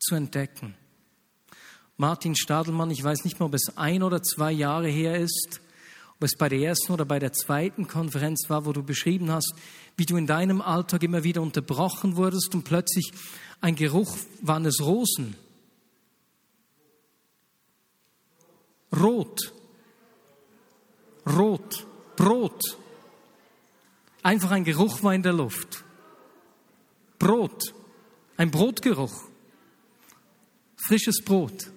zu 0.00 0.16
entdecken. 0.16 0.74
Martin 1.96 2.34
Stadelmann, 2.34 2.90
ich 2.90 3.04
weiß 3.04 3.22
nicht 3.22 3.38
mehr, 3.38 3.46
ob 3.46 3.54
es 3.54 3.76
ein 3.76 4.02
oder 4.02 4.24
zwei 4.24 4.50
Jahre 4.50 4.88
her 4.88 5.20
ist, 5.20 5.60
ob 6.16 6.22
es 6.22 6.36
bei 6.36 6.48
der 6.48 6.58
ersten 6.60 6.92
oder 6.92 7.04
bei 7.04 7.18
der 7.18 7.32
zweiten 7.32 7.86
Konferenz 7.88 8.48
war, 8.48 8.64
wo 8.64 8.72
du 8.72 8.82
beschrieben 8.82 9.30
hast, 9.30 9.54
wie 9.96 10.06
du 10.06 10.16
in 10.16 10.26
deinem 10.26 10.62
Alltag 10.62 11.02
immer 11.02 11.24
wieder 11.24 11.42
unterbrochen 11.42 12.16
wurdest 12.16 12.54
und 12.54 12.64
plötzlich 12.64 13.12
ein 13.60 13.76
Geruch, 13.76 14.16
waren 14.40 14.64
es 14.64 14.80
Rosen? 14.80 15.36
Rot. 18.94 19.52
Rot. 21.26 21.86
Brot. 22.16 22.62
Einfach 24.22 24.52
ein 24.52 24.64
Geruch 24.64 25.02
war 25.02 25.14
in 25.14 25.22
der 25.22 25.34
Luft. 25.34 25.84
Brot. 27.18 27.74
Ein 28.38 28.50
Brotgeruch. 28.50 29.24
Frisches 30.76 31.22
Brot 31.22 31.75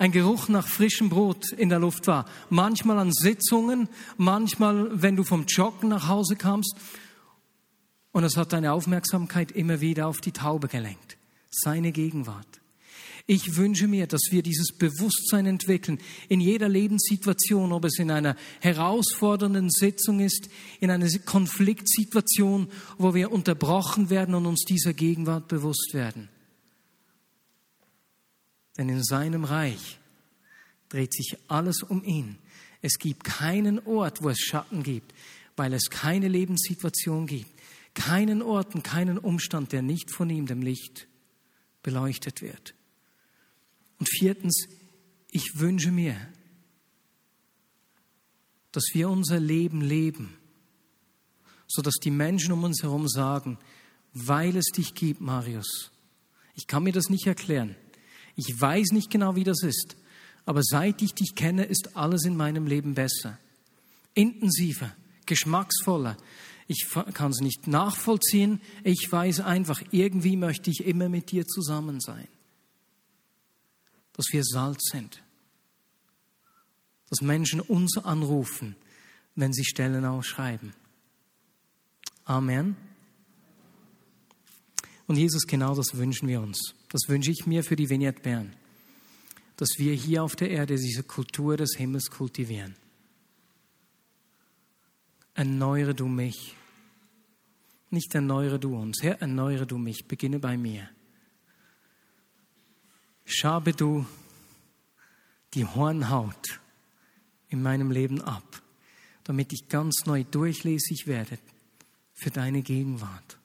ein 0.00 0.12
Geruch 0.12 0.48
nach 0.48 0.66
frischem 0.66 1.10
Brot 1.10 1.52
in 1.52 1.68
der 1.68 1.78
Luft 1.78 2.06
war. 2.06 2.24
Manchmal 2.48 2.98
an 2.98 3.12
Sitzungen, 3.12 3.86
manchmal, 4.16 4.88
wenn 5.02 5.14
du 5.14 5.24
vom 5.24 5.44
Joggen 5.44 5.90
nach 5.90 6.08
Hause 6.08 6.36
kamst. 6.36 6.74
Und 8.10 8.24
es 8.24 8.38
hat 8.38 8.54
deine 8.54 8.72
Aufmerksamkeit 8.72 9.52
immer 9.52 9.82
wieder 9.82 10.06
auf 10.06 10.22
die 10.22 10.32
Taube 10.32 10.68
gelenkt. 10.68 11.18
Seine 11.50 11.92
Gegenwart. 11.92 12.46
Ich 13.26 13.56
wünsche 13.56 13.88
mir, 13.88 14.06
dass 14.06 14.22
wir 14.30 14.42
dieses 14.42 14.72
Bewusstsein 14.72 15.44
entwickeln 15.44 15.98
in 16.30 16.40
jeder 16.40 16.70
Lebenssituation, 16.70 17.70
ob 17.70 17.84
es 17.84 17.98
in 17.98 18.10
einer 18.10 18.36
herausfordernden 18.60 19.68
Sitzung 19.68 20.20
ist, 20.20 20.48
in 20.80 20.90
einer 20.90 21.10
Konfliktsituation, 21.26 22.68
wo 22.96 23.12
wir 23.12 23.30
unterbrochen 23.30 24.08
werden 24.08 24.34
und 24.34 24.46
uns 24.46 24.64
dieser 24.64 24.94
Gegenwart 24.94 25.46
bewusst 25.46 25.90
werden. 25.92 26.30
Denn 28.76 28.88
in 28.88 29.02
seinem 29.02 29.44
Reich 29.44 29.98
dreht 30.88 31.12
sich 31.12 31.36
alles 31.48 31.82
um 31.82 32.04
ihn. 32.04 32.38
Es 32.82 32.98
gibt 32.98 33.24
keinen 33.24 33.78
Ort, 33.86 34.22
wo 34.22 34.28
es 34.28 34.38
Schatten 34.38 34.82
gibt, 34.82 35.14
weil 35.56 35.72
es 35.72 35.90
keine 35.90 36.28
Lebenssituation 36.28 37.26
gibt. 37.26 37.50
Keinen 37.94 38.40
Ort 38.42 38.74
und 38.74 38.82
keinen 38.82 39.18
Umstand, 39.18 39.72
der 39.72 39.82
nicht 39.82 40.12
von 40.12 40.30
ihm, 40.30 40.46
dem 40.46 40.62
Licht, 40.62 41.08
beleuchtet 41.82 42.40
wird. 42.40 42.74
Und 43.98 44.08
viertens, 44.08 44.66
ich 45.30 45.58
wünsche 45.58 45.90
mir, 45.90 46.16
dass 48.72 48.84
wir 48.92 49.08
unser 49.10 49.40
Leben 49.40 49.80
leben, 49.80 50.36
sodass 51.66 51.96
die 51.96 52.10
Menschen 52.10 52.52
um 52.52 52.64
uns 52.64 52.82
herum 52.82 53.08
sagen, 53.08 53.58
weil 54.12 54.56
es 54.56 54.66
dich 54.66 54.94
gibt, 54.94 55.20
Marius. 55.20 55.90
Ich 56.54 56.66
kann 56.66 56.82
mir 56.82 56.92
das 56.92 57.10
nicht 57.10 57.26
erklären. 57.26 57.76
Ich 58.36 58.54
weiß 58.58 58.92
nicht 58.92 59.10
genau, 59.10 59.36
wie 59.36 59.44
das 59.44 59.62
ist, 59.62 59.96
aber 60.46 60.62
seit 60.62 61.02
ich 61.02 61.14
dich 61.14 61.34
kenne, 61.34 61.64
ist 61.64 61.96
alles 61.96 62.24
in 62.24 62.36
meinem 62.36 62.66
Leben 62.66 62.94
besser, 62.94 63.38
intensiver, 64.14 64.94
geschmacksvoller. 65.26 66.16
Ich 66.66 66.86
kann 67.14 67.32
es 67.32 67.40
nicht 67.40 67.66
nachvollziehen. 67.66 68.60
Ich 68.84 69.10
weiß 69.10 69.40
einfach, 69.40 69.82
irgendwie 69.90 70.36
möchte 70.36 70.70
ich 70.70 70.84
immer 70.84 71.08
mit 71.08 71.32
dir 71.32 71.46
zusammen 71.46 72.00
sein. 72.00 72.28
Dass 74.12 74.26
wir 74.30 74.44
Salz 74.44 74.90
sind. 74.90 75.22
Dass 77.08 77.22
Menschen 77.22 77.60
uns 77.60 77.98
anrufen, 77.98 78.76
wenn 79.34 79.52
sie 79.52 79.64
Stellen 79.64 80.04
ausschreiben. 80.04 80.72
Amen. 82.24 82.76
Und 85.08 85.16
Jesus, 85.16 85.48
genau 85.48 85.74
das 85.74 85.96
wünschen 85.96 86.28
wir 86.28 86.40
uns. 86.40 86.74
Das 86.90 87.02
wünsche 87.08 87.30
ich 87.30 87.46
mir 87.46 87.64
für 87.64 87.76
die 87.76 87.88
Vignette 87.88 88.20
Bern, 88.20 88.52
dass 89.56 89.70
wir 89.78 89.94
hier 89.94 90.24
auf 90.24 90.36
der 90.36 90.50
Erde 90.50 90.76
diese 90.76 91.04
Kultur 91.04 91.56
des 91.56 91.76
Himmels 91.76 92.10
kultivieren. 92.10 92.74
Erneuere 95.34 95.94
du 95.94 96.06
mich. 96.06 96.56
Nicht 97.90 98.14
erneuere 98.14 98.58
du 98.58 98.76
uns. 98.76 99.02
Herr, 99.02 99.20
erneuere 99.20 99.66
du 99.66 99.78
mich. 99.78 100.06
Beginne 100.06 100.40
bei 100.40 100.56
mir. 100.56 100.88
Schabe 103.24 103.72
du 103.72 104.04
die 105.54 105.64
Hornhaut 105.64 106.60
in 107.48 107.62
meinem 107.62 107.90
Leben 107.90 108.20
ab, 108.20 108.62
damit 109.24 109.52
ich 109.52 109.68
ganz 109.68 110.06
neu 110.06 110.24
durchlässig 110.24 111.06
werde 111.06 111.38
für 112.14 112.30
deine 112.30 112.62
Gegenwart. 112.62 113.39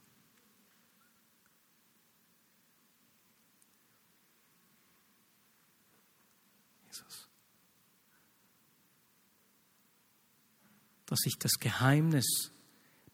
Dass 11.05 11.25
ich 11.25 11.37
das 11.37 11.53
Geheimnis, 11.59 12.51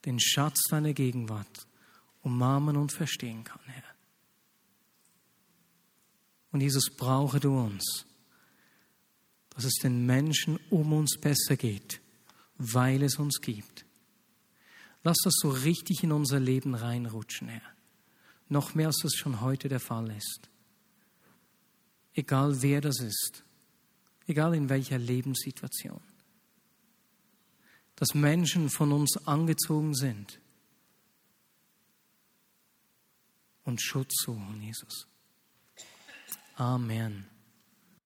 den 0.04 0.18
Schatz 0.18 0.62
deiner 0.70 0.92
Gegenwart 0.92 1.66
umarmen 2.22 2.76
und 2.76 2.92
verstehen 2.92 3.44
kann, 3.44 3.60
Herr. 3.66 3.82
Und 6.52 6.60
Jesus, 6.60 6.90
brauche 6.90 7.40
du 7.40 7.58
uns, 7.58 8.06
dass 9.50 9.64
es 9.64 9.74
den 9.82 10.06
Menschen 10.06 10.58
um 10.70 10.92
uns 10.92 11.18
besser 11.18 11.56
geht, 11.56 12.00
weil 12.58 13.02
es 13.02 13.16
uns 13.16 13.40
gibt. 13.40 13.84
Lass 15.02 15.18
das 15.24 15.34
so 15.36 15.50
richtig 15.50 16.02
in 16.04 16.12
unser 16.12 16.38
Leben 16.38 16.74
reinrutschen, 16.74 17.48
Herr. 17.48 17.62
Noch 18.48 18.74
mehr, 18.74 18.88
als 18.88 19.02
es 19.04 19.14
schon 19.16 19.40
heute 19.40 19.68
der 19.68 19.80
Fall 19.80 20.10
ist. 20.10 20.48
Egal 22.14 22.60
wer 22.60 22.80
das 22.80 23.00
ist, 23.00 23.42
egal 24.26 24.54
in 24.54 24.68
welcher 24.68 24.98
Lebenssituation 24.98 26.00
dass 28.02 28.14
Menschen 28.14 28.68
von 28.68 28.90
uns 28.90 29.16
angezogen 29.28 29.94
sind. 29.94 30.40
Und 33.62 33.80
Schutz 33.80 34.24
suchen, 34.24 34.60
Jesus. 34.60 35.06
Amen. 36.56 37.31